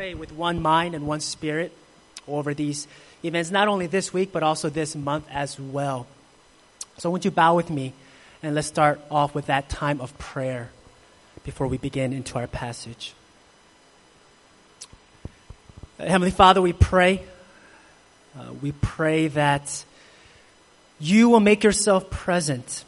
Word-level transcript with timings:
pray 0.00 0.14
with 0.14 0.32
one 0.32 0.62
mind 0.62 0.94
and 0.94 1.06
one 1.06 1.20
spirit 1.20 1.70
over 2.26 2.54
these 2.54 2.88
events, 3.22 3.50
not 3.50 3.68
only 3.68 3.86
this 3.86 4.14
week, 4.14 4.32
but 4.32 4.42
also 4.42 4.70
this 4.70 4.96
month 4.96 5.26
as 5.30 5.60
well. 5.60 6.06
So, 6.96 7.10
would 7.10 7.26
you 7.26 7.30
bow 7.30 7.54
with 7.54 7.68
me 7.68 7.92
and 8.42 8.54
let's 8.54 8.66
start 8.66 8.98
off 9.10 9.34
with 9.34 9.44
that 9.48 9.68
time 9.68 10.00
of 10.00 10.16
prayer 10.16 10.70
before 11.44 11.66
we 11.66 11.76
begin 11.76 12.14
into 12.14 12.38
our 12.38 12.46
passage. 12.46 13.12
Heavenly 15.98 16.30
Father, 16.30 16.62
we 16.62 16.72
pray. 16.72 17.22
Uh, 18.34 18.54
we 18.62 18.72
pray 18.72 19.28
that 19.28 19.84
you 20.98 21.28
will 21.28 21.40
make 21.40 21.62
yourself 21.62 22.08
present 22.08 22.86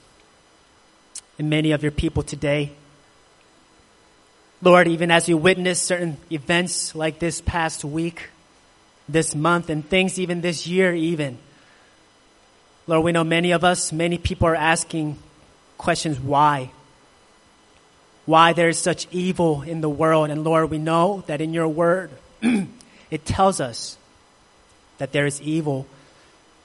in 1.38 1.50
many 1.50 1.72
of 1.72 1.82
your 1.82 1.92
people 1.92 2.22
today. 2.22 2.72
Lord, 4.62 4.86
even 4.86 5.10
as 5.10 5.26
we 5.26 5.34
witness 5.34 5.82
certain 5.82 6.16
events 6.30 6.94
like 6.94 7.18
this 7.18 7.40
past 7.40 7.84
week, 7.84 8.30
this 9.08 9.34
month, 9.34 9.70
and 9.70 9.86
things 9.86 10.20
even 10.20 10.40
this 10.40 10.68
year, 10.68 10.94
even. 10.94 11.36
Lord, 12.86 13.04
we 13.04 13.10
know 13.10 13.24
many 13.24 13.50
of 13.50 13.64
us, 13.64 13.92
many 13.92 14.18
people 14.18 14.46
are 14.46 14.54
asking 14.54 15.18
questions 15.78 16.20
why? 16.20 16.70
Why 18.24 18.52
there 18.52 18.68
is 18.68 18.78
such 18.78 19.08
evil 19.10 19.62
in 19.62 19.80
the 19.80 19.88
world. 19.88 20.30
And 20.30 20.44
Lord, 20.44 20.70
we 20.70 20.78
know 20.78 21.24
that 21.26 21.40
in 21.40 21.52
your 21.52 21.66
word, 21.66 22.10
it 23.10 23.24
tells 23.24 23.60
us 23.60 23.98
that 24.98 25.10
there 25.10 25.26
is 25.26 25.42
evil 25.42 25.88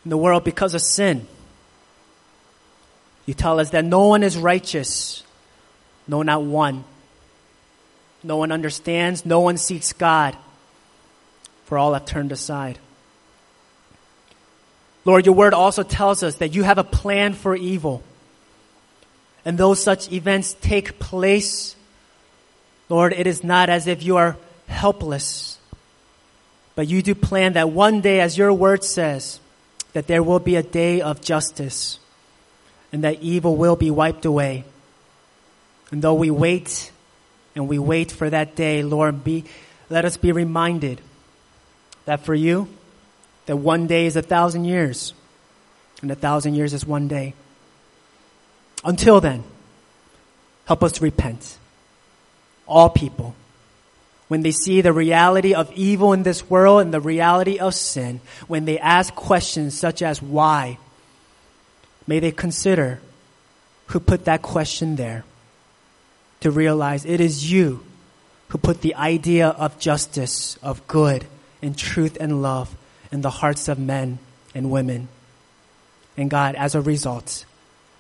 in 0.06 0.09
the 0.09 0.18
world 0.18 0.44
because 0.44 0.75
of 0.75 0.81
sin. 0.84 1.25
You 3.25 3.34
tell 3.34 3.59
us 3.59 3.72
that 3.72 3.84
no 3.84 4.08
one 4.08 4.22
is 4.22 4.38
righteous, 4.38 5.23
no, 6.08 6.22
not 6.22 6.44
one. 6.44 6.84
No 8.23 8.38
one 8.38 8.52
understands. 8.52 9.26
No 9.26 9.40
one 9.40 9.58
seeks 9.58 9.94
God. 9.94 10.36
For 11.66 11.78
all 11.78 11.94
have 11.94 12.06
turned 12.06 12.32
aside. 12.32 12.80
Lord, 15.06 15.26
your 15.26 15.36
word 15.36 15.54
also 15.54 15.84
tells 15.84 16.24
us 16.24 16.36
that 16.36 16.54
you 16.54 16.64
have 16.64 16.78
a 16.78 16.84
plan 16.84 17.34
for 17.34 17.56
evil. 17.56 18.04
And 19.46 19.58
though 19.58 19.74
such 19.74 20.12
events 20.12 20.56
take 20.59 21.00
place, 21.00 21.76
Lord, 22.90 23.14
it 23.14 23.28
is 23.28 23.44
not 23.44 23.70
as 23.70 23.88
if 23.88 24.04
you 24.04 24.18
are 24.18 24.38
helpless. 24.68 25.58
But 26.76 26.88
you 26.88 27.02
do 27.02 27.16
plan 27.16 27.54
that 27.54 27.70
one 27.70 28.02
day, 28.02 28.20
as 28.20 28.38
your 28.38 28.54
word 28.54 28.84
says, 28.84 29.40
that 29.94 30.08
there 30.08 30.22
will 30.22 30.40
be 30.40 30.58
a 30.58 30.64
day 30.64 31.02
of 31.02 31.22
justice 31.22 32.00
and 32.92 33.04
that 33.04 33.22
evil 33.22 33.56
will 33.56 33.76
be 33.76 33.92
wiped 33.92 34.26
away. 34.26 34.64
And 35.92 36.02
though 36.02 36.14
we 36.14 36.30
wait 36.30 36.92
and 37.58 37.67
we 37.67 37.80
wait 37.80 38.11
for 38.11 38.30
that 38.30 38.55
day, 38.55 38.83
Lord, 38.83 39.23
be, 39.23 39.44
let 39.89 40.05
us 40.05 40.16
be 40.16 40.31
reminded 40.31 41.02
that 42.05 42.23
for 42.23 42.36
you, 42.36 42.67
that 43.47 43.58
one 43.58 43.88
day 43.88 44.05
is 44.05 44.16
a 44.16 44.22
thousand 44.22 44.66
years, 44.66 45.16
and 46.03 46.11
a 46.11 46.16
thousand 46.16 46.53
years 46.53 46.73
is 46.73 46.85
one 46.85 47.08
day. 47.08 47.33
Until 48.83 49.19
then, 49.19 49.44
help 50.66 50.83
us 50.83 51.02
repent. 51.02 51.58
All 52.67 52.91
people, 52.91 53.33
when 54.28 54.44
they 54.44 54.52
see 54.52 54.81
the 54.81 54.94
reality 54.94 55.56
of 55.56 55.72
evil 55.73 56.13
in 56.13 56.22
this 56.22 56.47
world 56.47 56.81
and 56.81 56.94
the 56.94 57.01
reality 57.01 57.57
of 57.57 57.73
sin, 57.73 58.22
when 58.47 58.66
they 58.66 58.78
ask 58.78 59.16
questions 59.16 59.75
such 59.75 60.03
as 60.03 60.22
why, 60.22 60.78
may 62.06 62.19
they 62.19 62.31
consider 62.31 63.00
who 63.88 64.00
put 64.00 64.25
that 64.25 64.44
question 64.44 64.96
there 64.96 65.23
to 66.42 66.52
realize 66.52 67.06
it 67.06 67.20
is 67.20 67.52
you 67.52 67.84
who 68.50 68.58
put 68.58 68.81
the 68.81 68.96
idea 68.96 69.50
of 69.50 69.80
justice, 69.80 70.58
of 70.62 70.88
good, 70.88 71.25
and 71.62 71.78
truth 71.78 72.18
and 72.20 72.42
love 72.42 72.75
in 73.12 73.22
the 73.22 73.30
hearts 73.30 73.68
of 73.68 73.80
men 73.80 74.20
and 74.53 74.72
women. 74.72 75.08
And 76.16 76.30
God, 76.30 76.56
as 76.56 76.76
a 76.76 76.81
result, 76.81 77.46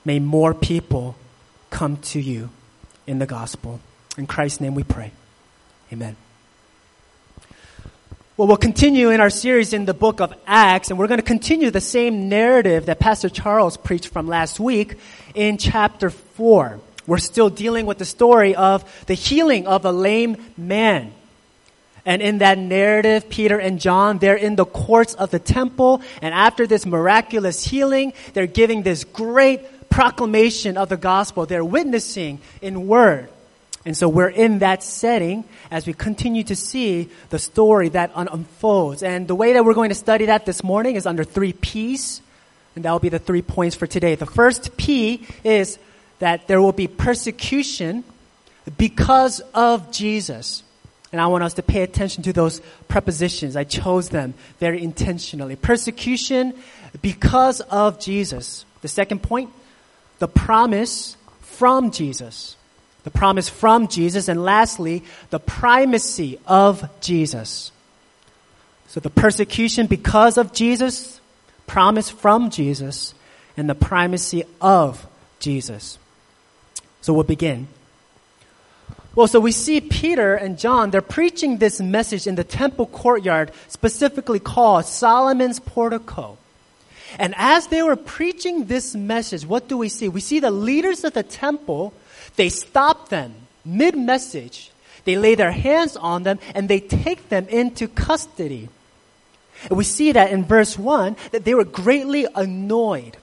may 0.05 0.19
more 0.19 0.53
people 0.53 1.15
come 1.69 1.97
to 1.97 2.19
you 2.19 2.49
in 3.05 3.19
the 3.19 3.25
gospel. 3.25 3.79
In 4.17 4.27
Christ's 4.27 4.61
name 4.61 4.75
we 4.75 4.83
pray. 4.83 5.11
Amen. 5.91 6.15
Well, 8.35 8.47
we'll 8.47 8.57
continue 8.57 9.09
in 9.09 9.19
our 9.19 9.31
series 9.31 9.73
in 9.73 9.85
the 9.85 9.95
book 9.95 10.21
of 10.21 10.31
Acts, 10.45 10.91
and 10.91 10.99
we're 10.99 11.07
going 11.07 11.19
to 11.19 11.25
continue 11.25 11.71
the 11.71 11.81
same 11.81 12.29
narrative 12.29 12.85
that 12.85 12.99
Pastor 12.99 13.29
Charles 13.29 13.77
preached 13.77 14.09
from 14.09 14.27
last 14.27 14.59
week 14.59 14.97
in 15.33 15.57
chapter 15.57 16.11
4 16.11 16.79
we're 17.07 17.17
still 17.17 17.49
dealing 17.49 17.85
with 17.85 17.97
the 17.97 18.05
story 18.05 18.55
of 18.55 18.83
the 19.07 19.13
healing 19.15 19.65
of 19.65 19.85
a 19.85 19.91
lame 19.91 20.37
man. 20.57 21.13
And 22.05 22.21
in 22.21 22.37
that 22.37 22.57
narrative, 22.57 23.29
Peter 23.29 23.59
and 23.59 23.81
John, 23.81 24.17
they're 24.17 24.35
in 24.35 24.55
the 24.55 24.65
courts 24.65 25.13
of 25.13 25.31
the 25.31 25.39
temple. 25.39 26.01
And 26.21 26.33
after 26.33 26.65
this 26.65 26.85
miraculous 26.85 27.65
healing, 27.65 28.13
they're 28.33 28.47
giving 28.47 28.83
this 28.83 29.03
great 29.03 29.89
proclamation 29.89 30.77
of 30.77 30.87
the 30.87 30.95
gospel. 30.95 31.45
They're 31.45 31.65
witnessing 31.65 32.39
in 32.61 32.87
word. 32.87 33.29
And 33.85 33.95
so 33.95 34.09
we're 34.09 34.29
in 34.29 34.59
that 34.59 34.83
setting 34.83 35.43
as 35.71 35.87
we 35.87 35.93
continue 35.93 36.43
to 36.45 36.55
see 36.55 37.09
the 37.29 37.39
story 37.39 37.89
that 37.89 38.11
unfolds. 38.15 39.03
And 39.03 39.27
the 39.27 39.35
way 39.35 39.53
that 39.53 39.65
we're 39.65 39.73
going 39.73 39.89
to 39.89 39.95
study 39.95 40.25
that 40.25 40.45
this 40.45 40.63
morning 40.63 40.95
is 40.95 41.05
under 41.05 41.23
three 41.23 41.53
P's. 41.53 42.21
And 42.75 42.85
that 42.85 42.91
will 42.91 42.99
be 42.99 43.09
the 43.09 43.19
three 43.19 43.41
points 43.41 43.75
for 43.75 43.87
today. 43.87 44.15
The 44.15 44.25
first 44.25 44.77
P 44.77 45.25
is 45.43 45.79
that 46.19 46.47
there 46.47 46.61
will 46.61 46.71
be 46.71 46.87
persecution 46.87 48.03
because 48.77 49.39
of 49.53 49.91
Jesus. 49.91 50.63
And 51.11 51.21
I 51.21 51.27
want 51.27 51.43
us 51.43 51.53
to 51.53 51.63
pay 51.63 51.83
attention 51.83 52.23
to 52.23 52.33
those 52.33 52.61
prepositions. 52.87 53.55
I 53.55 53.63
chose 53.63 54.09
them 54.09 54.33
very 54.59 54.83
intentionally. 54.83 55.55
Persecution 55.55 56.53
because 57.01 57.61
of 57.61 57.99
Jesus. 57.99 58.65
The 58.81 58.87
second 58.87 59.23
point, 59.23 59.51
the 60.19 60.27
promise 60.27 61.15
from 61.41 61.91
Jesus. 61.91 62.55
The 63.03 63.11
promise 63.11 63.47
from 63.47 63.87
Jesus. 63.87 64.27
And 64.27 64.43
lastly, 64.43 65.03
the 65.29 65.39
primacy 65.39 66.39
of 66.45 66.89
Jesus. 66.99 67.71
So 68.87 68.99
the 68.99 69.09
persecution 69.09 69.87
because 69.87 70.37
of 70.37 70.53
Jesus, 70.53 71.21
promise 71.67 72.09
from 72.09 72.49
Jesus, 72.49 73.13
and 73.55 73.69
the 73.69 73.75
primacy 73.75 74.43
of 74.61 75.05
Jesus. 75.39 75.99
So 77.07 77.13
we'll 77.13 77.23
begin. 77.23 77.69
Well, 79.15 79.27
so 79.27 79.39
we 79.39 79.53
see 79.53 79.79
Peter 79.79 80.35
and 80.35 80.59
John, 80.59 80.91
they're 80.91 81.01
preaching 81.01 81.55
this 81.55 81.79
message 81.79 82.27
in 82.27 82.35
the 82.35 82.43
temple 82.43 82.85
courtyard, 82.85 83.53
specifically 83.69 84.41
called 84.41 84.83
Solomon's 84.87 85.61
portico. 85.61 86.37
And 87.17 87.33
as 87.37 87.67
they 87.67 87.81
were 87.81 87.95
preaching 87.95 88.65
this 88.65 88.93
message, 88.93 89.45
what 89.45 89.69
do 89.69 89.77
we 89.77 89.87
see? 89.87 90.09
We 90.09 90.19
see 90.19 90.41
the 90.41 90.51
leaders 90.51 91.05
of 91.05 91.13
the 91.13 91.23
temple, 91.23 91.93
they 92.35 92.49
stop 92.49 93.07
them 93.07 93.33
mid 93.63 93.95
message. 93.95 94.69
They 95.05 95.15
lay 95.15 95.35
their 95.35 95.51
hands 95.51 95.95
on 95.95 96.23
them 96.23 96.39
and 96.53 96.67
they 96.67 96.81
take 96.81 97.29
them 97.29 97.47
into 97.47 97.87
custody. 97.87 98.67
And 99.69 99.77
we 99.77 99.85
see 99.85 100.11
that 100.11 100.33
in 100.33 100.43
verse 100.43 100.77
1 100.77 101.15
that 101.31 101.45
they 101.45 101.53
were 101.53 101.63
greatly 101.63 102.27
annoyed. 102.35 103.15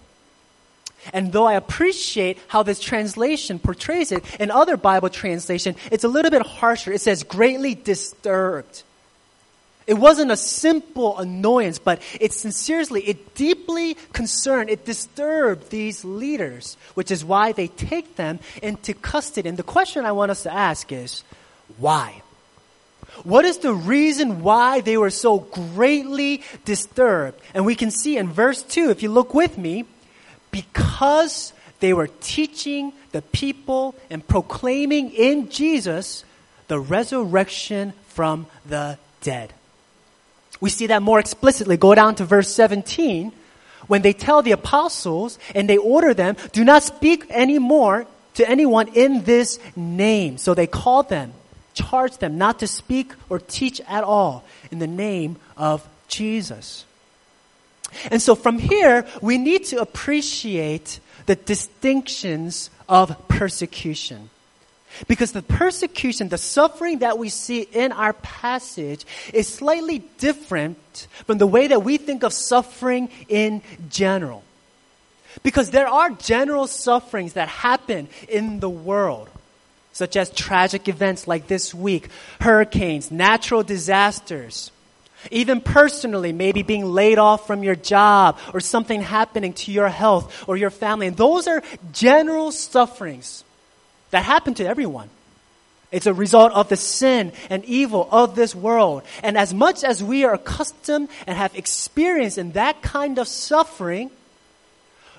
And 1.13 1.33
though 1.33 1.47
I 1.47 1.55
appreciate 1.55 2.39
how 2.49 2.63
this 2.63 2.81
translation 2.81 3.59
portrays 3.59 4.13
it, 4.13 4.25
in 4.41 4.51
other 4.51 4.77
Bible 4.77 5.11
translation, 5.11 5.77
it's 5.91 6.05
a 6.05 6.09
little 6.09 6.31
bit 6.31 6.43
harsher. 6.43 6.93
It 6.93 7.01
says 7.01 7.23
greatly 7.23 7.75
disturbed. 7.75 8.83
It 9.87 9.95
wasn't 9.95 10.31
a 10.31 10.37
simple 10.37 11.19
annoyance, 11.19 11.79
but 11.79 12.01
it 12.19 12.33
sincerely, 12.33 13.03
it 13.03 13.35
deeply 13.35 13.99
concerned, 14.15 14.71
it 14.71 14.87
disturbed 14.87 15.71
these 15.71 16.05
leaders, 16.05 16.79
which 16.95 17.11
is 17.11 17.23
why 17.23 17.53
they 17.53 17.69
take 17.69 18.17
them 18.17 18.39
into 18.63 18.95
custody. 18.95 19.49
And 19.49 19.59
the 19.59 19.63
question 19.63 20.07
I 20.07 20.13
want 20.13 20.31
us 20.31 20.45
to 20.45 20.53
ask 20.53 20.91
is, 20.91 21.23
why? 21.77 22.23
What 23.25 23.45
is 23.45 23.59
the 23.59 23.75
reason 23.75 24.43
why 24.43 24.81
they 24.81 24.97
were 24.97 25.11
so 25.11 25.39
greatly 25.39 26.43
disturbed? 26.65 27.41
And 27.53 27.67
we 27.67 27.75
can 27.75 27.91
see 27.91 28.17
in 28.17 28.31
verse 28.31 28.63
2, 28.63 28.91
if 28.91 29.03
you 29.03 29.11
look 29.11 29.35
with 29.35 29.59
me, 29.59 29.85
because 30.55 31.53
they 31.81 31.93
were 31.93 32.07
teaching 32.21 32.93
the 33.11 33.23
people 33.23 33.97
and 34.09 34.27
proclaiming 34.27 35.11
in 35.11 35.51
Jesus 35.51 36.25
the 36.69 36.79
resurrection 36.79 37.93
from 38.11 38.47
the 38.65 38.97
dead. 39.21 39.53
We 40.61 40.71
see 40.71 40.87
that 40.87 41.03
more 41.03 41.19
explicitly. 41.19 41.77
Go 41.77 41.93
down 41.97 42.15
to 42.17 42.25
verse 42.25 42.49
17 42.55 43.33
when 43.89 44.03
they 44.03 44.13
tell 44.13 44.43
the 44.43 44.53
apostles 44.53 45.41
and 45.57 45.69
they 45.69 45.77
order 45.77 46.15
them, 46.15 46.37
do 46.53 46.65
not 46.65 46.85
speak 46.85 47.27
anymore 47.31 48.07
to 48.35 48.49
anyone 48.49 48.89
in 48.95 49.25
this 49.25 49.59
name. 49.75 50.39
So 50.39 50.55
they 50.55 50.69
called 50.69 51.09
them, 51.09 51.33
charged 51.75 52.21
them 52.21 52.39
not 52.39 52.61
to 52.61 52.69
speak 52.69 53.13
or 53.29 53.41
teach 53.41 53.81
at 53.89 54.05
all 54.05 54.45
in 54.71 54.79
the 54.79 54.87
name 54.87 55.37
of 55.57 55.87
Jesus. 56.07 56.85
And 58.11 58.21
so 58.21 58.35
from 58.35 58.59
here, 58.59 59.07
we 59.21 59.39
need 59.39 59.65
to 59.67 59.81
appreciate 59.81 61.01
the 61.27 61.37
distinctions 61.37 62.71
of 62.89 63.29
persecution. 63.29 64.31
Because 65.09 65.33
the 65.33 65.43
persecution, 65.43 66.29
the 66.29 66.39
suffering 66.39 67.01
that 67.01 67.19
we 67.19 67.29
see 67.29 67.63
in 67.63 67.91
our 67.93 68.13
passage 68.13 69.05
is 69.33 69.49
slightly 69.49 69.99
different 70.19 71.09
from 71.27 71.39
the 71.39 71.47
way 71.47 71.67
that 71.67 71.83
we 71.83 71.97
think 71.97 72.23
of 72.23 72.33
suffering 72.33 73.09
in 73.29 73.63
general. 73.89 74.45
Because 75.43 75.71
there 75.71 75.89
are 75.89 76.11
general 76.11 76.69
sufferings 76.69 77.33
that 77.33 77.49
happen 77.49 78.09
in 78.29 78.61
the 78.61 78.71
world, 78.71 79.29
such 79.93 80.17
as 80.17 80.31
tragic 80.31 80.89
events 80.89 81.27
like 81.27 81.49
this 81.49 81.75
week, 81.75 82.09
hurricanes, 82.41 83.11
natural 83.11 83.65
disasters, 83.65 84.71
even 85.31 85.61
personally, 85.61 86.33
maybe 86.33 86.63
being 86.63 86.85
laid 86.85 87.19
off 87.19 87.47
from 87.47 87.63
your 87.63 87.75
job 87.75 88.39
or 88.53 88.61
something 88.61 89.03
happening 89.03 89.53
to 89.55 89.73
your 89.73 89.89
health 89.89 90.45
or 90.49 90.57
your 90.57 90.71
family. 90.71 91.07
And 91.07 91.17
those 91.17 91.47
are 91.47 91.63
general 91.93 92.53
sufferings 92.53 93.45
that 94.11 94.25
happen 94.25 94.55
to 94.55 94.67
everyone. 94.67 95.11
It's 95.91 96.07
a 96.07 96.15
result 96.15 96.53
of 96.53 96.69
the 96.69 96.77
sin 96.77 97.33
and 97.51 97.65
evil 97.67 98.09
of 98.11 98.35
this 98.35 98.53
world. 98.55 99.05
And 99.23 99.39
as 99.39 99.55
much 99.55 99.85
as 99.85 100.03
we 100.03 100.25
are 100.25 100.35
accustomed 100.35 101.09
and 101.27 101.37
have 101.37 101.55
experience 101.55 102.37
in 102.37 102.53
that 102.53 102.83
kind 102.83 103.19
of 103.19 103.29
suffering, 103.29 104.11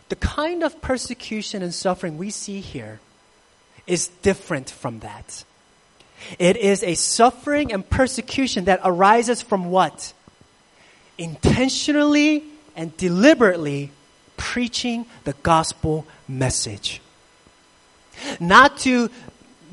the 0.09 0.17
kind 0.17 0.63
of 0.63 0.81
persecution 0.81 1.63
and 1.63 1.73
suffering 1.73 2.17
we 2.17 2.29
see 2.29 2.59
here 2.59 2.99
is 3.87 4.09
different 4.21 4.69
from 4.69 4.99
that. 4.99 5.45
It 6.39 6.57
is 6.57 6.83
a 6.83 6.95
suffering 6.95 7.71
and 7.71 7.87
persecution 7.87 8.65
that 8.65 8.81
arises 8.83 9.41
from 9.41 9.71
what? 9.71 10.13
Intentionally 11.17 12.43
and 12.75 12.95
deliberately 12.97 13.91
preaching 14.37 15.05
the 15.23 15.33
gospel 15.43 16.05
message 16.27 17.01
not 18.39 18.77
to 18.79 19.09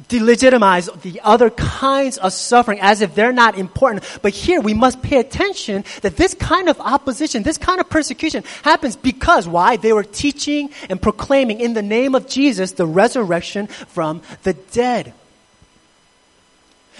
delegitimize 0.08 1.00
the 1.02 1.20
other 1.22 1.48
kinds 1.50 2.18
of 2.18 2.32
suffering 2.32 2.80
as 2.80 3.00
if 3.00 3.14
they're 3.14 3.32
not 3.32 3.56
important. 3.56 4.04
But 4.20 4.32
here 4.32 4.60
we 4.60 4.74
must 4.74 5.00
pay 5.00 5.18
attention 5.18 5.84
that 6.02 6.16
this 6.16 6.34
kind 6.34 6.68
of 6.68 6.78
opposition, 6.80 7.42
this 7.42 7.56
kind 7.56 7.80
of 7.80 7.88
persecution 7.88 8.44
happens 8.62 8.96
because 8.96 9.48
why? 9.48 9.76
They 9.76 9.92
were 9.92 10.04
teaching 10.04 10.70
and 10.90 11.00
proclaiming 11.00 11.60
in 11.60 11.74
the 11.74 11.82
name 11.82 12.14
of 12.14 12.28
Jesus 12.28 12.72
the 12.72 12.86
resurrection 12.86 13.68
from 13.68 14.22
the 14.42 14.52
dead. 14.52 15.14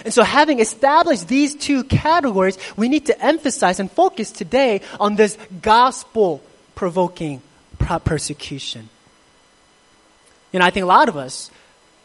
And 0.03 0.13
so 0.13 0.23
having 0.23 0.59
established 0.59 1.27
these 1.27 1.55
two 1.55 1.83
categories, 1.83 2.57
we 2.75 2.89
need 2.89 3.05
to 3.07 3.23
emphasize 3.23 3.79
and 3.79 3.91
focus 3.91 4.31
today 4.31 4.81
on 4.99 5.15
this 5.15 5.37
gospel 5.61 6.41
provoking 6.75 7.41
persecution. 7.77 8.89
You 10.51 10.59
know, 10.59 10.65
I 10.65 10.69
think 10.69 10.83
a 10.83 10.87
lot 10.87 11.09
of 11.09 11.17
us, 11.17 11.51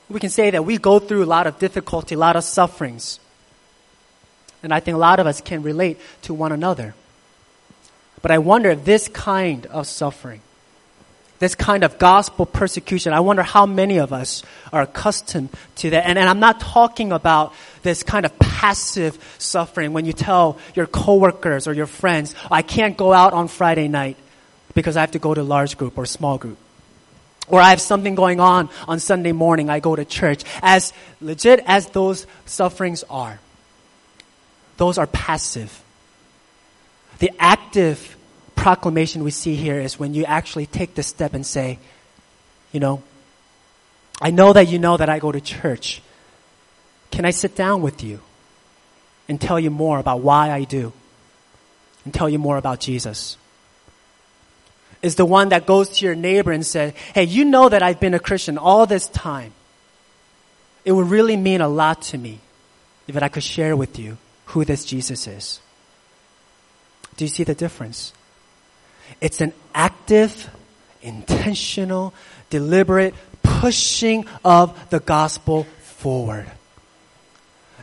we 0.08 0.20
can 0.20 0.30
say 0.30 0.50
that 0.50 0.64
we 0.64 0.78
go 0.78 0.98
through 0.98 1.24
a 1.24 1.26
lot 1.26 1.46
of 1.46 1.58
difficulty, 1.58 2.14
a 2.14 2.18
lot 2.18 2.36
of 2.36 2.44
sufferings. 2.44 3.20
And 4.62 4.72
I 4.72 4.80
think 4.80 4.94
a 4.94 4.98
lot 4.98 5.20
of 5.20 5.26
us 5.26 5.40
can 5.40 5.62
relate 5.62 5.98
to 6.22 6.34
one 6.34 6.52
another. 6.52 6.94
But 8.22 8.30
I 8.30 8.38
wonder 8.38 8.70
if 8.70 8.84
this 8.84 9.08
kind 9.08 9.66
of 9.66 9.86
suffering, 9.86 10.40
this 11.38 11.54
kind 11.54 11.84
of 11.84 11.98
gospel 11.98 12.46
persecution, 12.46 13.12
I 13.12 13.20
wonder 13.20 13.42
how 13.42 13.66
many 13.66 13.98
of 13.98 14.12
us 14.12 14.42
are 14.72 14.82
accustomed 14.82 15.50
to 15.76 15.90
that. 15.90 16.06
And, 16.06 16.18
and 16.18 16.28
I'm 16.28 16.40
not 16.40 16.60
talking 16.60 17.12
about 17.12 17.54
this 17.82 18.02
kind 18.02 18.26
of 18.26 18.36
passive 18.38 19.18
suffering 19.38 19.92
when 19.92 20.04
you 20.04 20.12
tell 20.12 20.58
your 20.74 20.86
coworkers 20.86 21.68
or 21.68 21.72
your 21.72 21.86
friends, 21.86 22.34
I 22.50 22.62
can't 22.62 22.96
go 22.96 23.12
out 23.12 23.32
on 23.32 23.48
Friday 23.48 23.88
night 23.88 24.16
because 24.74 24.96
I 24.96 25.00
have 25.00 25.12
to 25.12 25.18
go 25.18 25.32
to 25.32 25.42
large 25.42 25.78
group 25.78 25.96
or 25.96 26.06
small 26.06 26.38
group 26.38 26.58
or 27.50 27.60
I 27.60 27.70
have 27.70 27.80
something 27.80 28.14
going 28.14 28.40
on 28.40 28.68
on 28.86 29.00
Sunday 29.00 29.32
morning, 29.32 29.70
I 29.70 29.80
go 29.80 29.96
to 29.96 30.04
church. 30.04 30.44
As 30.62 30.92
legit 31.20 31.62
as 31.66 31.86
those 31.88 32.26
sufferings 32.46 33.04
are, 33.08 33.40
those 34.76 34.98
are 34.98 35.06
passive. 35.06 35.82
The 37.18 37.32
active 37.38 38.16
proclamation 38.68 39.24
we 39.24 39.30
see 39.30 39.54
here 39.54 39.80
is 39.80 39.98
when 39.98 40.12
you 40.12 40.26
actually 40.26 40.66
take 40.66 40.94
the 40.94 41.02
step 41.02 41.32
and 41.32 41.46
say, 41.46 41.78
you 42.70 42.78
know, 42.78 43.02
I 44.20 44.30
know 44.30 44.52
that 44.52 44.68
you 44.68 44.78
know 44.78 44.98
that 44.98 45.08
I 45.08 45.20
go 45.20 45.32
to 45.32 45.40
church. 45.40 46.02
Can 47.10 47.24
I 47.24 47.30
sit 47.30 47.56
down 47.56 47.80
with 47.80 48.04
you 48.04 48.20
and 49.26 49.40
tell 49.40 49.58
you 49.58 49.70
more 49.70 49.98
about 49.98 50.20
why 50.20 50.50
I 50.50 50.64
do? 50.64 50.92
And 52.04 52.12
tell 52.12 52.28
you 52.28 52.38
more 52.38 52.58
about 52.58 52.78
Jesus? 52.78 53.38
is 55.00 55.14
the 55.14 55.24
one 55.24 55.48
that 55.50 55.64
goes 55.64 55.88
to 55.88 56.04
your 56.04 56.16
neighbor 56.16 56.52
and 56.52 56.66
says, 56.66 56.92
Hey, 57.14 57.22
you 57.22 57.44
know 57.46 57.68
that 57.70 57.84
I've 57.84 58.00
been 58.00 58.14
a 58.14 58.18
Christian 58.18 58.58
all 58.58 58.84
this 58.84 59.06
time. 59.08 59.52
It 60.84 60.92
would 60.92 61.08
really 61.08 61.36
mean 61.36 61.60
a 61.60 61.68
lot 61.68 62.02
to 62.10 62.18
me 62.18 62.40
if 63.06 63.16
I 63.16 63.28
could 63.28 63.44
share 63.44 63.76
with 63.76 63.96
you 63.96 64.18
who 64.46 64.64
this 64.64 64.84
Jesus 64.84 65.26
is. 65.26 65.60
Do 67.16 67.24
you 67.24 67.30
see 67.30 67.44
the 67.44 67.54
difference? 67.54 68.12
It's 69.20 69.40
an 69.40 69.52
active, 69.74 70.48
intentional, 71.02 72.14
deliberate 72.50 73.14
pushing 73.42 74.26
of 74.44 74.90
the 74.90 75.00
gospel 75.00 75.64
forward. 75.80 76.46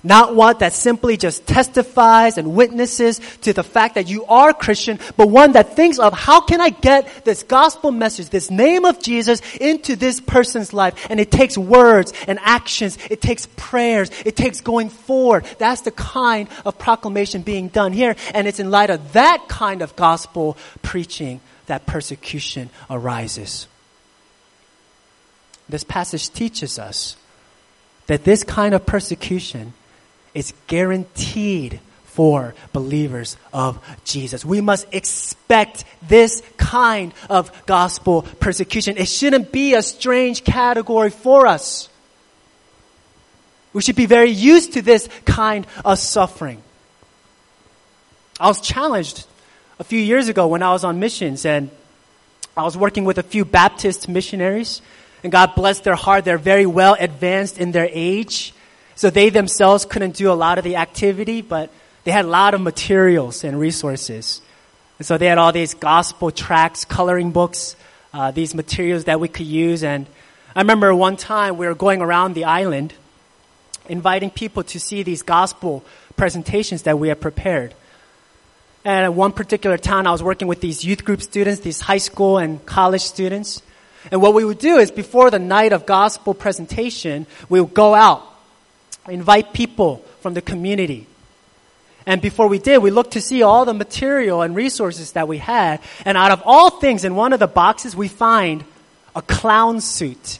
Not 0.06 0.36
one 0.36 0.60
that 0.60 0.74
simply 0.74 1.18
just 1.18 1.48
testifies 1.48 2.38
and 2.38 2.54
witnesses 2.54 3.20
to 3.42 3.54
the 3.54 3.64
fact 3.64 3.96
that 3.96 4.08
you 4.08 4.24
are 4.26 4.54
Christian, 4.54 5.00
but 5.18 5.30
one 5.30 5.54
that 5.54 5.76
thinks 5.76 5.98
of 5.98 6.14
how 6.14 6.42
can 6.42 6.62
I 6.62 6.70
get 6.70 7.26
this 7.26 7.42
gospel 7.42 7.92
message, 7.92 8.30
this 8.30 8.52
name 8.52 8.86
of 8.86 9.02
Jesus 9.02 9.42
into 9.56 9.96
this 9.96 10.22
person's 10.22 10.74
life? 10.74 11.08
And 11.10 11.20
it 11.20 11.32
takes 11.32 11.58
words 11.58 12.14
and 12.28 12.38
actions. 12.44 13.00
It 13.10 13.20
takes 13.20 13.48
prayers. 13.58 14.12
It 14.28 14.36
takes 14.36 14.62
going 14.62 14.90
forward. 14.90 15.46
That's 15.58 15.82
the 15.82 15.92
kind 15.92 16.50
of 16.68 16.78
proclamation 16.78 17.42
being 17.42 17.70
done 17.70 17.92
here. 17.92 18.16
And 18.32 18.48
it's 18.48 18.60
in 18.60 18.70
light 18.70 18.92
of 18.92 19.14
that 19.14 19.48
kind 19.48 19.82
of 19.82 19.96
gospel 19.96 20.56
preaching 20.84 21.42
that 21.66 21.88
persecution 21.88 22.70
arises. 22.92 23.66
This 25.68 25.84
passage 25.84 26.30
teaches 26.30 26.78
us 26.78 27.18
that 28.06 28.24
this 28.24 28.44
kind 28.44 28.76
of 28.76 28.86
persecution 28.86 29.74
is 30.36 30.54
guaranteed 30.68 31.80
for 32.06 32.54
believers 32.72 33.36
of 33.52 33.80
Jesus. 34.06 34.46
We 34.46 34.62
must 34.62 34.88
expect 34.94 35.84
this 36.08 36.42
kind 36.56 37.14
of 37.30 37.52
gospel 37.66 38.22
persecution. 38.40 38.98
It 38.98 39.10
shouldn't 39.10 39.52
be 39.52 39.74
a 39.74 39.82
strange 39.82 40.44
category 40.44 41.10
for 41.10 41.48
us. 41.48 41.90
We 43.74 43.82
should 43.82 43.98
be 43.98 44.06
very 44.06 44.30
used 44.30 44.74
to 44.74 44.82
this 44.82 45.10
kind 45.26 45.68
of 45.84 46.00
suffering. 46.00 46.64
I 48.40 48.48
was 48.48 48.62
challenged 48.62 49.26
a 49.80 49.84
few 49.84 50.00
years 50.00 50.30
ago 50.30 50.48
when 50.48 50.64
I 50.64 50.72
was 50.72 50.86
on 50.86 51.00
missions 51.02 51.46
and 51.46 51.70
I 52.56 52.64
was 52.64 52.78
working 52.78 53.04
with 53.04 53.18
a 53.18 53.24
few 53.24 53.44
Baptist 53.44 54.08
missionaries 54.08 54.82
and 55.24 55.32
God 55.32 55.56
bless 55.56 55.82
their 55.82 55.96
heart. 55.96 56.24
They're 56.24 56.38
very 56.38 56.66
well 56.66 56.96
advanced 56.98 57.58
in 57.58 57.74
their 57.74 57.90
age. 57.92 58.54
So 58.96 59.10
they 59.10 59.30
themselves 59.30 59.86
couldn't 59.86 60.16
do 60.16 60.32
a 60.32 60.34
lot 60.34 60.58
of 60.58 60.64
the 60.64 60.78
activity, 60.78 61.42
but 61.42 61.70
they 62.06 62.12
had 62.12 62.26
a 62.26 62.30
lot 62.30 62.54
of 62.54 62.62
materials 62.62 63.44
and 63.44 63.60
resources. 63.60 64.42
And 65.00 65.06
so 65.06 65.18
they 65.18 65.26
had 65.26 65.38
all 65.38 65.52
these 65.52 65.74
gospel 65.74 66.32
tracts, 66.32 66.86
coloring 66.86 67.32
books, 67.32 67.76
uh, 68.14 68.32
these 68.32 68.56
materials 68.56 69.06
that 69.06 69.20
we 69.20 69.28
could 69.28 69.48
use. 69.48 69.84
And 69.84 70.08
I 70.56 70.62
remember 70.62 70.96
one 70.96 71.18
time 71.18 71.58
we 71.58 71.68
were 71.68 71.76
going 71.76 72.02
around 72.02 72.34
the 72.34 72.46
island 72.46 72.94
inviting 73.90 74.30
people 74.30 74.64
to 74.64 74.80
see 74.80 75.04
these 75.04 75.22
gospel 75.22 75.84
presentations 76.16 76.84
that 76.84 76.98
we 76.98 77.10
had 77.10 77.20
prepared. 77.20 77.74
And 78.86 79.04
at 79.04 79.14
one 79.14 79.34
particular 79.34 79.78
town, 79.78 80.08
I 80.08 80.12
was 80.12 80.24
working 80.24 80.48
with 80.48 80.62
these 80.62 80.86
youth 80.86 81.04
group 81.04 81.22
students, 81.22 81.62
these 81.62 81.82
high 81.82 81.98
school 81.98 82.38
and 82.38 82.66
college 82.66 83.02
students. 83.02 83.62
And 84.12 84.22
what 84.22 84.34
we 84.34 84.46
would 84.46 84.60
do 84.60 84.78
is 84.78 84.92
before 84.92 85.32
the 85.32 85.40
night 85.40 85.74
of 85.74 85.86
gospel 85.86 86.34
presentation, 86.34 87.26
we 87.50 87.60
would 87.60 87.74
go 87.74 87.96
out 87.96 88.24
invite 89.08 89.54
people 89.54 89.98
from 90.22 90.34
the 90.34 90.42
community. 90.42 91.08
And 92.06 92.22
before 92.22 92.48
we 92.48 92.60
did, 92.60 92.80
we 92.80 92.92
looked 92.92 93.14
to 93.14 93.22
see 93.22 93.42
all 93.42 93.66
the 93.66 93.74
material 93.74 94.42
and 94.42 94.56
resources 94.56 95.14
that 95.14 95.28
we 95.28 95.40
had. 95.40 95.82
And 96.06 96.18
out 96.18 96.32
of 96.32 96.44
all 96.46 96.70
things, 96.70 97.04
in 97.04 97.16
one 97.16 97.34
of 97.34 97.40
the 97.40 97.48
boxes, 97.48 97.96
we 97.96 98.08
find 98.08 98.64
a 99.16 99.22
clown 99.22 99.82
suit. 99.82 100.40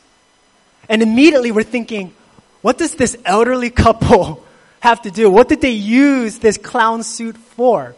And 0.88 1.02
immediately 1.02 1.52
we're 1.52 1.64
thinking, 1.64 2.14
what 2.62 2.78
does 2.78 2.96
this 2.96 3.18
elderly 3.26 3.72
couple 3.72 4.46
have 4.80 5.02
to 5.04 5.12
do? 5.12 5.30
What 5.30 5.50
did 5.50 5.62
they 5.62 5.72
use 5.72 6.38
this 6.38 6.58
clown 6.58 7.02
suit 7.04 7.38
for? 7.38 7.96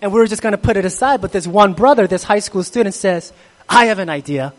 And 0.00 0.12
we 0.12 0.18
were 0.18 0.26
just 0.26 0.42
going 0.42 0.52
to 0.52 0.58
put 0.58 0.76
it 0.76 0.84
aside, 0.84 1.20
but 1.20 1.32
this 1.32 1.46
one 1.46 1.72
brother, 1.72 2.06
this 2.06 2.24
high 2.24 2.40
school 2.40 2.62
student 2.62 2.94
says, 2.94 3.32
I 3.68 3.86
have 3.86 3.98
an 3.98 4.08
idea. 4.08 4.52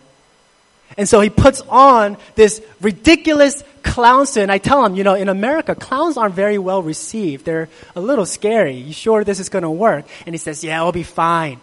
And 0.97 1.09
so 1.09 1.19
he 1.19 1.29
puts 1.29 1.61
on 1.61 2.17
this 2.35 2.61
ridiculous 2.81 3.63
clown 3.85 4.25
suit. 4.25 4.41
And 4.41 4.51
I 4.51 4.57
tell 4.57 4.83
him, 4.83 4.95
you 4.95 5.03
know, 5.03 5.13
in 5.13 5.29
America, 5.29 5.75
clowns 5.75 6.17
aren't 6.17 6.35
very 6.35 6.57
well 6.57 6.81
received. 6.81 7.45
They're 7.45 7.69
a 7.95 8.01
little 8.01 8.25
scary. 8.25 8.75
You 8.75 8.91
sure 8.91 9.23
this 9.23 9.39
is 9.39 9.47
going 9.47 9.63
to 9.63 9.69
work? 9.69 10.05
And 10.25 10.33
he 10.33 10.37
says, 10.37 10.63
yeah, 10.63 10.81
it'll 10.81 10.91
be 10.91 11.03
fine. 11.03 11.61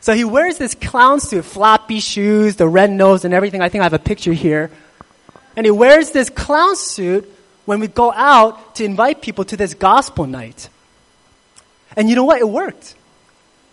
So 0.00 0.14
he 0.14 0.24
wears 0.24 0.56
this 0.56 0.74
clown 0.74 1.20
suit, 1.20 1.44
floppy 1.44 2.00
shoes, 2.00 2.56
the 2.56 2.66
red 2.66 2.90
nose 2.90 3.24
and 3.24 3.34
everything. 3.34 3.60
I 3.60 3.68
think 3.68 3.82
I 3.82 3.84
have 3.84 3.92
a 3.92 3.98
picture 3.98 4.32
here. 4.32 4.70
And 5.56 5.66
he 5.66 5.70
wears 5.70 6.10
this 6.10 6.30
clown 6.30 6.74
suit 6.74 7.30
when 7.66 7.80
we 7.80 7.86
go 7.86 8.10
out 8.10 8.74
to 8.76 8.84
invite 8.84 9.20
people 9.20 9.44
to 9.44 9.56
this 9.56 9.74
gospel 9.74 10.26
night. 10.26 10.68
And 11.96 12.08
you 12.08 12.16
know 12.16 12.24
what? 12.24 12.40
It 12.40 12.48
worked. 12.48 12.94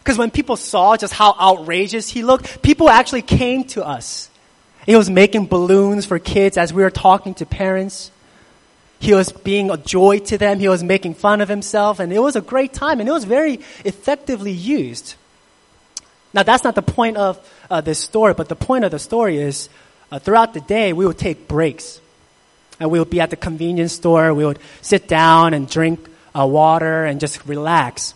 Because 0.04 0.18
when 0.18 0.32
people 0.32 0.58
saw 0.58 0.98
just 0.98 1.14
how 1.14 1.36
outrageous 1.40 2.10
he 2.10 2.24
looked, 2.24 2.62
people 2.62 2.90
actually 2.90 3.22
came 3.22 3.64
to 3.76 3.86
us. 3.86 4.30
He 4.88 4.96
was 4.96 5.10
making 5.10 5.48
balloons 5.48 6.06
for 6.06 6.18
kids 6.18 6.58
as 6.58 6.74
we 6.74 6.82
were 6.82 6.90
talking 6.90 7.36
to 7.36 7.46
parents. 7.46 8.10
He 9.00 9.14
was 9.14 9.34
being 9.34 9.70
a 9.70 9.76
joy 9.76 10.20
to 10.20 10.38
them. 10.38 10.60
He 10.60 10.70
was 10.70 10.82
making 10.82 11.16
fun 11.16 11.42
of 11.42 11.50
himself. 11.50 12.00
And 12.00 12.12
it 12.14 12.20
was 12.20 12.38
a 12.38 12.42
great 12.42 12.74
time. 12.74 13.02
And 13.02 13.08
it 13.08 13.12
was 13.12 13.26
very 13.26 13.60
effectively 13.84 14.54
used. 14.54 15.16
Now, 16.34 16.44
that's 16.44 16.64
not 16.64 16.76
the 16.76 16.82
point 16.82 17.18
of 17.18 17.38
uh, 17.70 17.82
this 17.82 18.00
story, 18.00 18.34
but 18.34 18.48
the 18.48 18.56
point 18.56 18.86
of 18.86 18.92
the 18.92 18.98
story 18.98 19.38
is 19.38 19.68
uh, 20.10 20.20
throughout 20.20 20.54
the 20.54 20.62
day, 20.62 20.94
we 20.94 21.06
would 21.06 21.18
take 21.18 21.50
breaks. 21.50 22.00
And 22.80 22.90
we 22.90 22.98
would 22.98 23.10
be 23.10 23.20
at 23.20 23.30
the 23.30 23.36
convenience 23.36 23.92
store. 23.92 24.34
We 24.34 24.46
would 24.46 24.60
sit 24.82 25.10
down 25.10 25.54
and 25.54 25.70
drink 25.70 26.08
uh, 26.34 26.48
water 26.48 27.04
and 27.04 27.20
just 27.20 27.46
relax. 27.46 28.14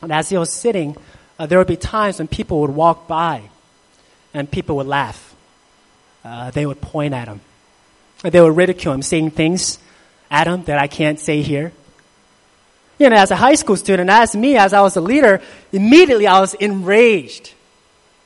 And 0.00 0.10
as 0.10 0.28
he 0.30 0.36
was 0.36 0.52
sitting, 0.52 0.96
uh, 1.38 1.46
there 1.46 1.58
would 1.58 1.68
be 1.68 1.76
times 1.76 2.18
when 2.18 2.26
people 2.26 2.60
would 2.62 2.70
walk 2.70 3.06
by 3.06 3.42
and 4.34 4.50
people 4.50 4.76
would 4.76 4.88
laugh. 4.88 5.31
Uh, 6.24 6.50
they 6.50 6.66
would 6.66 6.80
point 6.80 7.14
at 7.14 7.28
him. 7.28 7.40
They 8.22 8.40
would 8.40 8.56
ridicule 8.56 8.94
him, 8.94 9.02
saying 9.02 9.32
things 9.32 9.78
at 10.30 10.46
him 10.46 10.64
that 10.64 10.78
I 10.78 10.86
can't 10.86 11.18
say 11.18 11.42
here. 11.42 11.72
You 12.98 13.10
know, 13.10 13.16
as 13.16 13.30
a 13.30 13.36
high 13.36 13.56
school 13.56 13.76
student, 13.76 14.10
as 14.10 14.36
me, 14.36 14.56
as 14.56 14.72
I 14.72 14.80
was 14.80 14.96
a 14.96 15.00
leader, 15.00 15.40
immediately 15.72 16.26
I 16.26 16.40
was 16.40 16.54
enraged. 16.54 17.52